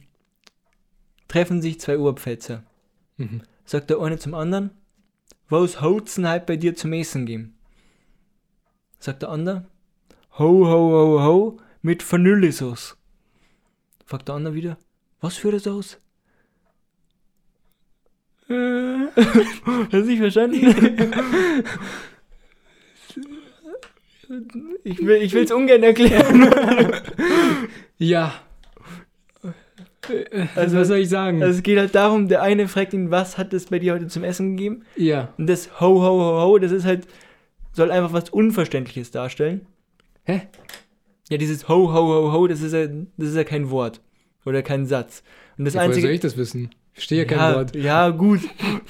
[1.29, 2.63] treffen sich zwei Oberpfälzer.
[3.17, 3.43] Mhm.
[3.65, 4.71] Sagt der eine zum anderen,
[5.49, 7.55] was haut's denn halt bei dir zum Essen geben?
[8.99, 9.67] Sagt der andere,
[10.39, 12.97] ho, ho, ho, ho, mit Vanillesauce.
[14.05, 14.79] Fragt der andere wieder,
[15.21, 15.99] was für eine Sauce?
[18.49, 20.55] Äh, Hast du nicht verstanden?
[24.85, 26.51] ich will will's ungern erklären.
[27.99, 28.46] Ja.
[30.55, 31.43] Also, was soll ich sagen?
[31.43, 34.09] Also es geht halt darum, der eine fragt ihn, was hat es bei dir heute
[34.09, 34.83] zum Essen gegeben?
[34.97, 35.33] ja.
[35.39, 37.07] Und das ho, ho, ho, ho, das ist halt,
[37.73, 39.67] soll einfach was Unverständliches darstellen.
[40.25, 40.43] Hä?
[41.29, 42.87] Ja, dieses ho, ho, ho, ho, das ist ja,
[43.17, 44.01] das ist ja kein Wort.
[44.45, 45.23] Oder kein Satz.
[45.59, 46.13] Und das Ja, woher soll einzige.
[46.13, 46.71] ich das wissen?
[46.93, 47.75] Ich verstehe ja kein Wort.
[47.77, 48.41] ja, gut.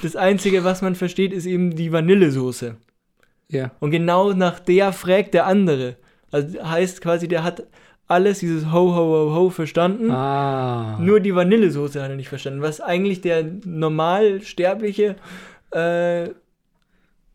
[0.02, 2.76] Das einzige, was man versteht, ist eben die Vanillesoße.
[3.48, 3.72] Ja.
[3.80, 5.96] Und genau nach der fragt der andere.
[6.30, 7.64] Also heißt quasi, der hat
[8.08, 10.10] alles, dieses ho, ho, ho, ho verstanden.
[10.10, 10.98] Ah.
[11.00, 12.62] Nur die Vanillesoße hat er nicht verstanden.
[12.62, 15.16] Was eigentlich der normal Sterbliche,
[15.72, 16.30] äh,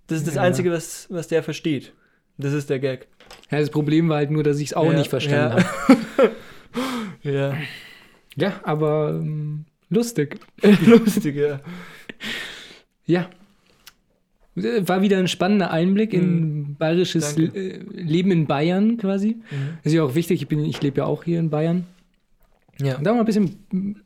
[0.08, 0.42] das ist das Ja.
[0.42, 1.94] Einzige, was, was der versteht.
[2.38, 3.08] Das ist der Gag.
[3.50, 5.64] Ja, das Problem war halt nur, dass ich es auch Ja, nicht verstanden ja.
[5.64, 6.32] habe.
[7.24, 7.54] Ja.
[8.36, 10.40] Ja, aber ähm, lustig.
[10.86, 11.60] Lustig, ja.
[13.06, 13.30] Ja.
[14.56, 17.58] War wieder ein spannender Einblick in bayerisches Danke.
[17.58, 19.38] äh, Leben in Bayern quasi.
[19.84, 21.86] Ist ja auch wichtig, ich, bin- ich lebe ja auch hier in Bayern.
[22.82, 22.98] Ja.
[22.98, 24.04] Und da mal ein bisschen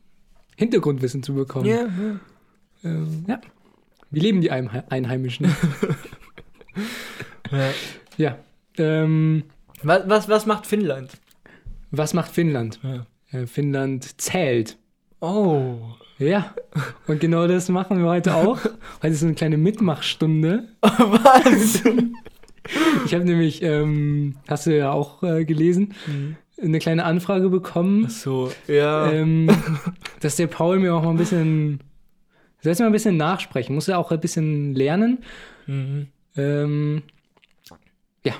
[0.56, 1.66] Hintergrundwissen zu bekommen.
[1.66, 2.20] Ja, ja.
[2.84, 3.40] Ähm, ja.
[4.10, 5.46] Wie leben die Einhe- Einheimischen?
[7.50, 7.70] ja.
[8.16, 8.38] ja.
[8.78, 9.44] Ähm,
[9.82, 11.10] Was, was, was macht Finnland?
[11.90, 12.80] was macht Finnland?
[12.82, 13.06] Ja.
[13.32, 14.76] Äh, Finnland zählt.
[15.20, 15.76] Oh.
[16.18, 16.54] Ja.
[17.06, 18.58] Und genau das machen wir heute auch.
[19.02, 20.68] Heute ist so eine kleine Mitmachstunde.
[20.80, 21.82] was?
[23.04, 25.94] Ich habe nämlich, ähm, hast du ja auch äh, gelesen,
[26.60, 29.10] eine kleine Anfrage bekommen, so, ja.
[29.12, 29.48] ähm,
[30.20, 31.80] dass der Paul mir auch mal ein bisschen,
[32.62, 35.18] jetzt mal ein bisschen nachsprechen, muss ja auch ein bisschen lernen.
[35.66, 36.08] Mhm.
[36.36, 37.02] Ähm,
[38.24, 38.34] ja,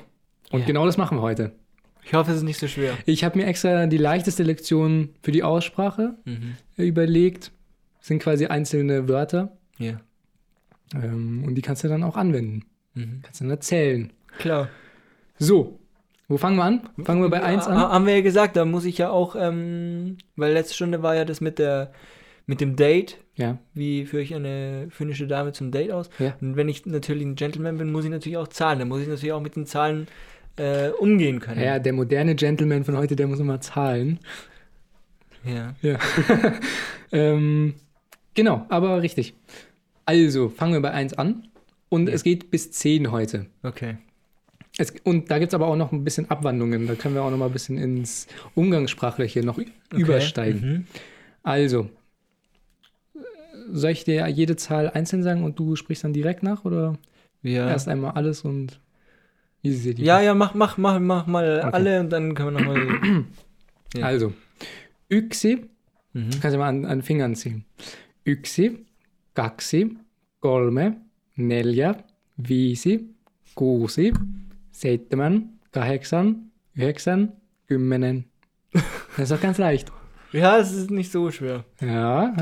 [0.50, 0.66] und Ja.
[0.66, 1.52] genau das machen wir heute.
[2.06, 2.94] Ich hoffe, es ist nicht so schwer.
[3.04, 6.54] Ich habe mir extra die leichteste Lektion für die Aussprache Mhm.
[6.76, 7.50] überlegt.
[7.98, 9.56] Das sind quasi einzelne Wörter.
[9.78, 10.00] Ja.
[10.94, 12.64] Ähm, und die kannst du dann auch anwenden.
[12.94, 13.20] Mhm.
[13.22, 14.12] Kannst du dann erzählen.
[14.38, 14.68] Klar.
[15.38, 15.78] So,
[16.28, 16.88] wo fangen wir an?
[17.04, 17.78] Fangen wir bei 1 Ha- an?
[17.92, 21.24] Haben wir ja gesagt, da muss ich ja auch, ähm, weil letzte Stunde war ja
[21.24, 21.92] das mit der
[22.48, 23.18] mit dem Date.
[23.34, 23.58] Ja.
[23.74, 26.08] Wie führe ich eine finnische Dame zum Date aus?
[26.20, 26.36] Ja.
[26.40, 28.78] Und wenn ich natürlich ein Gentleman bin, muss ich natürlich auch zahlen.
[28.78, 30.06] Dann muss ich natürlich auch mit den Zahlen
[30.56, 31.60] äh, umgehen können.
[31.62, 34.18] Ja, der moderne Gentleman von heute, der muss immer zahlen.
[35.44, 35.74] ja.
[35.82, 35.98] Ja.
[37.12, 37.74] ähm,
[38.34, 39.34] genau, aber richtig.
[40.04, 41.48] Also, fangen wir bei 1 an.
[41.88, 42.14] Und Ja.
[42.14, 43.46] es geht bis 10 heute.
[43.62, 43.96] Okay.
[44.78, 46.86] Es, und da gibt es aber auch noch ein bisschen Abwandlungen.
[46.86, 49.70] Da können wir auch noch mal ein bisschen ins Umgangssprachliche noch okay.
[49.92, 50.60] übersteigen.
[50.70, 50.86] Mhm.
[51.42, 51.88] Also,
[53.72, 56.64] soll ich dir jede Zahl einzeln sagen und du sprichst dann direkt nach?
[56.64, 56.94] Oder
[57.42, 57.68] Ja.
[57.68, 58.80] erst einmal alles und
[59.98, 61.70] ja, ja, mach, mach, mach, mach mal Okay.
[61.72, 63.24] alle und dann können wir nochmal.
[63.96, 64.06] ja.
[64.06, 64.32] Also,
[65.10, 65.68] Yksi,
[66.12, 66.30] mhm.
[66.40, 67.64] kannst du mal an, an Fingern ziehen.
[68.26, 68.84] Yksi,
[69.34, 69.96] kaksi,
[70.40, 70.96] kolme,
[71.36, 71.94] neljä,
[72.48, 73.14] viisi,
[73.54, 74.12] kuusi,
[74.72, 77.32] seitsemän, kahdeksan, yhdeksän,
[77.68, 78.24] kymmenen.
[78.72, 79.90] Das ist doch ganz leicht.
[80.32, 81.64] Ja, es ist nicht so schwer.
[81.80, 82.34] Ja,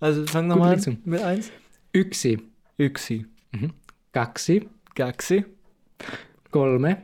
[0.00, 1.52] Also fang nochmal mit eins.
[1.94, 2.38] Yksi,
[2.78, 3.26] Yksi.
[4.12, 5.44] kaksi, Gaxi.
[6.50, 7.02] Kolme,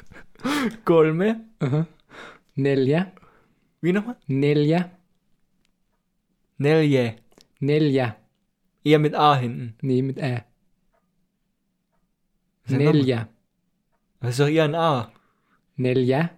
[0.84, 1.40] Kolme.
[1.60, 1.84] aha,
[2.56, 3.06] neljä,
[3.82, 4.14] Wie nochmal?
[4.28, 4.88] neljä,
[6.58, 7.16] Nelje.
[7.60, 8.10] neljä.
[8.84, 9.74] Eher mit A hinten.
[9.82, 10.44] Nee, mit Ä.
[12.68, 13.26] Neljä,
[14.22, 15.10] Das ist doch eher ein A.
[15.76, 16.28] neljä,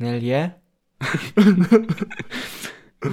[0.00, 0.50] Nelje.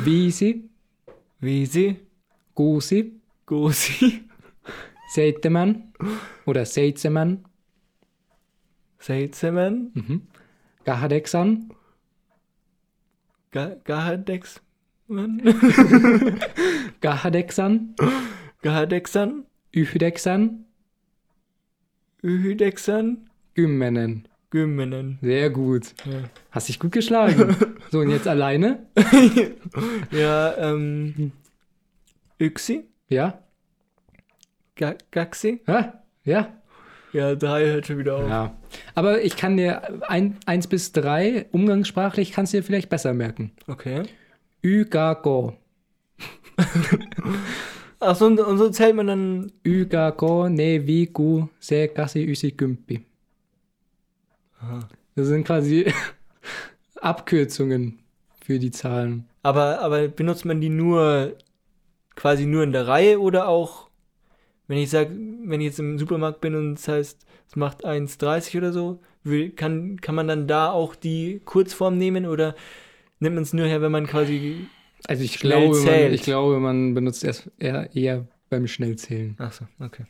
[0.06, 0.70] viisi,
[1.44, 2.08] Viisi.
[2.56, 4.24] kuusi, Kuusi.
[5.16, 5.94] seitsemän
[6.48, 7.44] oder seitsemän,
[9.02, 9.92] Seitsemän.
[9.96, 10.22] mhm.
[10.86, 11.70] kahdeksan,
[13.52, 14.62] Ga- Gahadex.
[17.02, 17.96] kahdeksan,
[18.64, 19.46] Gahadexan.
[19.74, 20.66] yhdeksän,
[22.24, 23.18] Yhdeksan.
[23.56, 24.28] kymmenen.
[24.52, 25.18] Kymmenen.
[25.22, 25.94] Sehr gut.
[26.06, 26.24] Ja.
[26.52, 27.56] Hast dich gut geschlagen.
[27.92, 28.86] so, und jetzt alleine?
[30.12, 31.32] ja, ähm.
[32.40, 32.84] Yksi.
[33.10, 33.40] Ja?
[34.76, 35.62] Ga Gaxi.
[35.68, 36.04] Ja?
[36.26, 36.48] Ja?
[37.14, 38.30] Ja, drei hört schon wieder auf.
[38.30, 38.56] Ja.
[38.96, 43.52] Aber ich kann dir ein, eins bis drei umgangssprachlich kannst du dir vielleicht besser merken.
[43.68, 44.04] Okay.
[44.64, 45.58] Ygako.
[48.00, 49.52] Ach so, und, und so zählt man dann.
[49.64, 53.06] Ygako ne viku se kasi ysikympi.
[54.62, 54.80] Aha.
[55.16, 55.92] Das sind quasi
[57.02, 58.00] Abkürzungen
[58.44, 59.28] für die Zahlen.
[59.44, 61.36] Aber, aber benutzt man die nur
[62.16, 63.90] quasi nur in der Reihe oder auch,
[64.72, 65.12] wenn ich sage,
[65.44, 69.52] wenn ich jetzt im Supermarkt bin und es heißt, es macht 1,30 oder so, will,
[69.52, 72.56] kann, kann man dann da auch die Kurzform nehmen oder
[73.20, 74.68] nimmt man es nur her, wenn man quasi.
[75.08, 76.14] Also ich Schnell glaube, man, zählt.
[76.14, 79.36] ich glaube, man benutzt es eher, eher beim Schnellzählen.
[79.38, 80.06] Ach so, okay.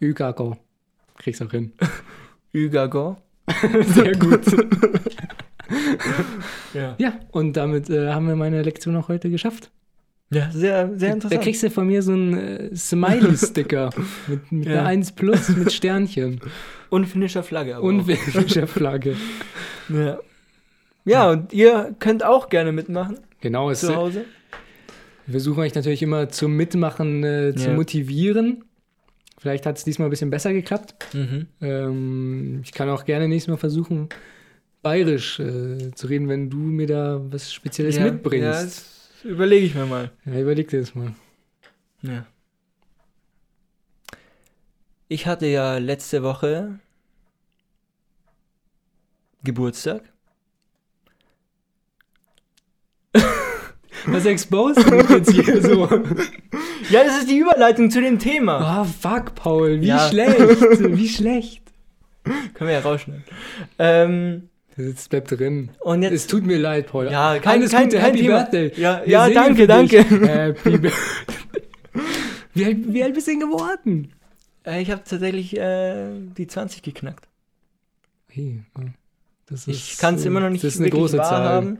[0.00, 0.56] Ygako.
[1.18, 1.72] Kriegst auch hin.
[2.52, 3.16] Ügago.
[3.82, 4.44] Sehr gut.
[6.74, 6.96] Ja.
[6.98, 9.70] Ja, und damit äh, haben wir meine Lektion auch heute geschafft.
[10.32, 11.42] Ja, sehr, sehr Da interessant.
[11.42, 12.36] kriegst du von mir so einen
[12.72, 13.90] äh, Smiley-Sticker
[14.28, 14.72] mit, mit Ja.
[14.80, 16.40] einer 1 plus mit Sternchen
[16.88, 17.76] Und finnischer Flagge.
[17.76, 19.16] Aber und welcher Flagge.
[19.88, 20.18] Ja.
[21.04, 24.24] ja, und ihr könnt auch gerne mitmachen Genau, zu Hause.
[25.26, 27.74] wir versuchen euch natürlich immer zum Mitmachen äh, zu Ja.
[27.74, 28.64] motivieren.
[29.40, 30.94] Vielleicht hat es diesmal ein bisschen besser geklappt.
[31.14, 31.46] Mhm.
[31.60, 34.10] Ähm, ich kann auch gerne nächstes Mal versuchen,
[34.82, 38.46] bayerisch äh, zu reden, wenn du mir da was Spezielles ja, Ja, mitbringst.
[38.46, 40.10] das überlege ich mir mal.
[40.24, 41.14] Ja, überleg dir das mal.
[42.02, 42.26] Ja.
[45.08, 46.78] Ich hatte ja letzte Woche
[49.42, 50.02] Geburtstag.
[54.06, 55.86] Was exposed du mich jetzt hier so?
[56.90, 58.58] Ja, das ist die Überleitung zu dem Thema.
[58.58, 60.08] Ah, fuck, Paul, wie Ja.
[60.08, 61.62] schlecht, wie schlecht.
[62.24, 63.24] Können wir ja rausschneiden.
[63.78, 65.70] Ähm, Das bleibt drin.
[65.80, 66.30] und Es jetzt.
[66.30, 67.10] tut mir leid, Paul.
[67.10, 68.38] Ja, kein, Alles kein, Gute, kein Happy Thema.
[68.38, 68.72] Birthday.
[68.80, 70.04] Ja, ja danke, danke.
[70.04, 70.92] Happy Birthday.
[72.54, 74.12] Wie alt, wie alt bist du denn geworden?
[74.64, 77.28] Äh, Ich habe tatsächlich äh, die 20 geknackt.
[78.28, 78.62] Hey,
[79.46, 81.30] das Ich kann es äh, immer noch nicht Das ist eine wirklich große Zahl.
[81.44, 81.78] wahrhaben,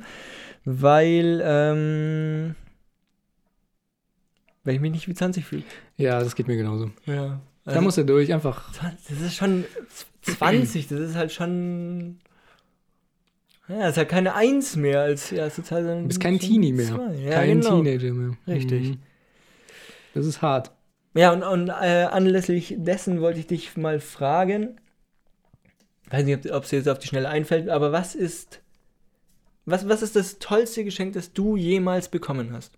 [0.64, 2.54] weil, ähm,
[4.64, 5.62] weil ich mich nicht wie 20 fühle.
[5.96, 6.90] Ja, das geht mir genauso.
[7.06, 7.40] Ja.
[7.64, 8.72] da musst du durch, einfach.
[8.72, 9.64] 20, das ist schon
[10.22, 12.18] 20, das ist halt schon.
[13.70, 16.02] Ja, ist halt keine 1 mehr als erste Zahl, sondern.
[16.02, 16.86] Du bist kein Teenie mehr.
[16.86, 17.14] zwei.
[17.14, 17.82] Ja, Kein genau.
[17.82, 18.36] Teenager mehr.
[18.48, 18.88] Richtig.
[18.90, 18.98] Mhm.
[20.14, 20.72] Das ist hart.
[21.14, 24.76] Ja, und, und äh, anlässlich dessen wollte ich dich mal fragen,
[26.10, 28.60] weiß nicht, ob es jetzt auf die Schnelle einfällt, aber was ist,
[29.66, 32.72] was, was ist das tollste Geschenk, das du jemals bekommen hast?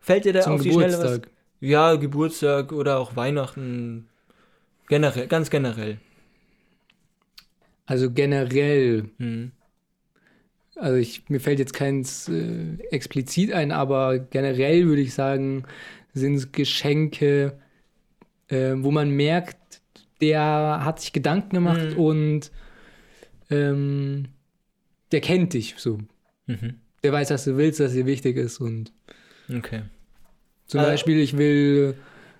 [0.00, 1.00] Fällt dir da Zum auf die Schnelle was?
[1.00, 1.30] Geburtstag.
[1.60, 4.08] Ja, Geburtstag oder auch Weihnachten.
[4.88, 5.98] Generell, ganz generell.
[7.86, 9.52] Also generell, Hm.
[10.76, 15.64] also ich, mir fällt jetzt keins äh, explizit ein, aber generell würde ich sagen,
[16.14, 17.58] sind es Geschenke,
[18.48, 19.82] äh, wo man merkt,
[20.20, 21.98] der hat sich Gedanken gemacht Mhm.
[21.98, 22.50] und
[23.50, 24.24] ähm,
[25.12, 25.98] der kennt dich so.
[26.46, 26.80] Mhm.
[27.02, 28.92] Der weiß, was du willst, was dir wichtig ist und
[29.54, 29.82] Okay.
[30.66, 31.94] zum Äh, Beispiel, ich will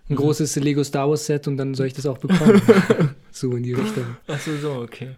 [0.09, 0.17] ein Mhm.
[0.17, 2.63] großes Lego Star Wars Set und dann soll ich das auch bekommen.
[3.31, 4.05] so in die Richtung.
[4.27, 5.17] Achso, so, okay.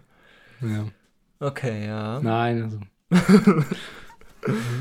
[0.61, 0.85] Ja.
[1.39, 2.19] Okay, ja.
[2.21, 2.79] Nein, also.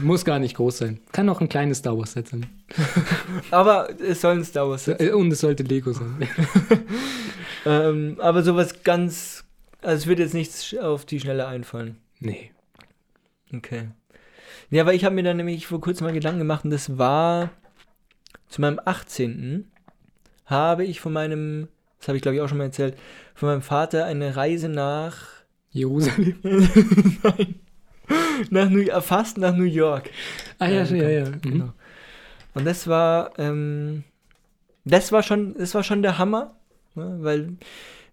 [0.03, 1.01] Muss gar nicht groß sein.
[1.13, 2.47] Kann auch ein kleines Star Wars Set sein.
[3.51, 4.97] Aber es soll ein Star Wars sein.
[5.01, 6.29] Äh, Und es sollte Lego sein.
[7.69, 9.43] Ähm, aber sowas ganz.
[9.83, 11.97] Also es wird jetzt nichts auf die Schnelle einfallen.
[12.21, 12.53] nee.
[13.53, 13.89] Okay.
[14.71, 17.51] Ja, weil ich habe mir dann nämlich vor kurzem mal Gedanken gemacht und das war
[18.49, 19.69] zu meinem 18.
[20.45, 21.67] habe ich von meinem,
[21.99, 22.97] das habe ich glaube ich auch schon mal erzählt,
[23.35, 25.27] von meinem Vater eine Reise nach,
[25.77, 26.37] Jerusalem.
[27.23, 27.55] nein,
[28.51, 30.11] nach New, äh, fast nach New York.
[30.59, 31.31] Ah ja, äh, ja, ja.
[31.31, 31.41] Mhm.
[31.43, 31.73] Genau.
[32.55, 34.05] Und das war, ähm,
[34.85, 36.57] das war schon, das war schon der Hammer,
[36.95, 37.19] ne?
[37.21, 37.57] weil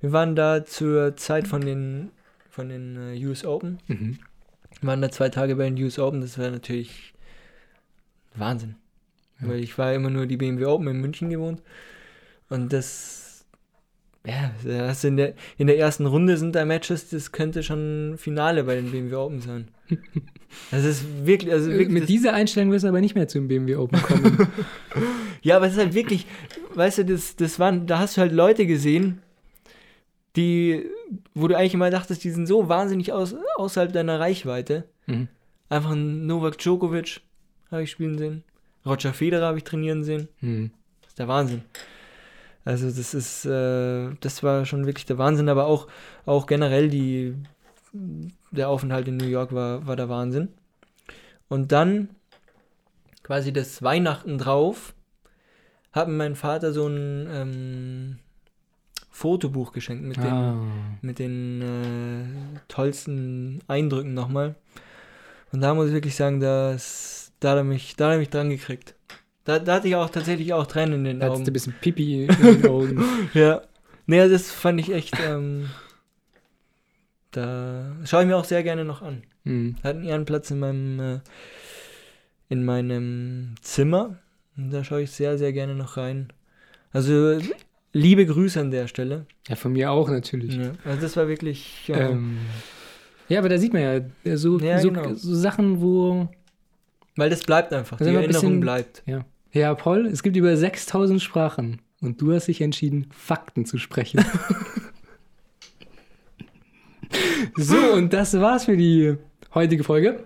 [0.01, 2.11] wir waren da zur Zeit von den,
[2.49, 3.79] von den äh, US Open.
[3.87, 4.19] Mhm.
[4.81, 7.13] Wir waren da zwei Tage bei den US Open, das war natürlich
[8.35, 8.75] Wahnsinn.
[9.39, 9.49] Ja.
[9.49, 11.61] Weil ich war immer nur die BMW Open in München gewohnt.
[12.49, 13.22] Und das,
[14.25, 17.61] ja, da hast du in der, in der ersten Runde sind da Matches, das könnte
[17.63, 19.67] schon Finale bei den BMW Open sein.
[20.71, 23.27] Das ist wirklich, also wirklich, Äh, Mit das, dieser Einstellung wirst du aber nicht mehr
[23.27, 24.47] zum BMW Open kommen.
[25.41, 26.25] ja, aber es ist halt wirklich,
[26.75, 29.21] weißt du, das, das waren, da hast du halt Leute gesehen,
[30.35, 30.85] die,
[31.33, 34.85] wo du eigentlich immer dachtest, die sind so wahnsinnig aus, außerhalb deiner Reichweite.
[35.05, 35.27] mhm.
[35.69, 37.21] Einfach Novak Djokovic
[37.71, 38.43] habe ich spielen sehen.
[38.85, 40.27] Roger Federer habe ich trainieren sehen.
[40.39, 40.69] Mhm.
[41.01, 41.61] Das ist der Wahnsinn.
[42.65, 45.87] Also das ist, äh, das war schon wirklich der Wahnsinn, aber auch,
[46.25, 47.35] auch generell die,
[48.51, 50.49] der Aufenthalt in New York war, war der Wahnsinn.
[51.49, 52.09] Und dann,
[53.21, 54.93] quasi das Weihnachten drauf,
[55.91, 58.19] hat mir mein Vater so ein ähm,
[59.11, 60.55] Fotobuch geschenkt mit den Ah.
[61.01, 64.55] mit den äh, tollsten Eindrücken nochmal.
[65.51, 68.31] Und da muss ich wirklich sagen, dass, da hat er mich, da hat er mich
[68.31, 68.95] dran gekriegt.
[69.45, 71.53] Da, da hatte ich auch tatsächlich auch Tränen in den Da hattest du ein Augen.
[71.53, 73.03] bisschen Pipi in den Augen.
[73.33, 73.61] Ja.
[74.05, 75.69] Naja, das fand ich echt, ähm,
[77.31, 79.23] da schaue ich mir auch sehr gerne noch an.
[79.43, 79.75] Mhm.
[79.83, 81.19] Hat einen Platz in meinem, äh,
[82.49, 84.17] in meinem Zimmer.
[84.55, 86.31] Und da schaue ich sehr, sehr gerne noch rein.
[86.91, 87.39] Also,
[87.91, 89.25] liebe Grüße an der Stelle.
[89.47, 90.55] Ja, von mir auch natürlich.
[90.55, 92.37] Ja, also das war wirklich, ja, Ähm,
[93.29, 93.93] ja, aber da sieht man ja
[94.25, 95.13] äh, so, Ja, so, genau.
[95.15, 96.27] so Sachen, wo.
[97.15, 97.99] weil das bleibt einfach.
[97.99, 99.01] Also Die Erinnerung bisschen- bleibt.
[99.07, 99.25] Ja.
[99.53, 104.25] Ja, Paul, es gibt über 6000 Sprachen und du hast dich entschieden, Fakten zu sprechen.
[107.55, 109.15] so, und das war's für die
[109.53, 110.23] heutige Folge.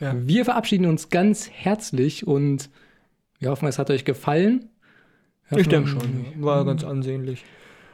[0.00, 0.14] Ja.
[0.18, 2.70] Wir verabschieden uns ganz herzlich und
[3.38, 4.70] wir hoffen, es hat euch gefallen.
[5.50, 6.24] Wir Ich hoffen- denke schon.
[6.42, 7.44] War ganz ansehnlich.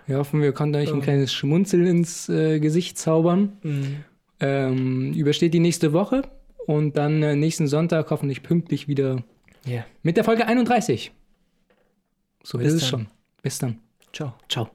[0.07, 3.55] Wir hoffen, wir konnten euch ein kleines Schmunzeln ins äh, Gesicht zaubern.
[3.63, 3.97] Mhm.
[4.39, 6.23] Ähm, übersteht die nächste Woche
[6.67, 9.25] und dann äh, nächsten Sonntag hoffentlich pünktlich wieder
[9.67, 9.85] Ja.
[10.03, 11.13] mit der Folge 31.
[12.43, 13.09] So Bis ist es schon.
[13.43, 13.81] Bis dann.
[14.13, 14.35] Ciao.
[14.49, 14.71] Ciao.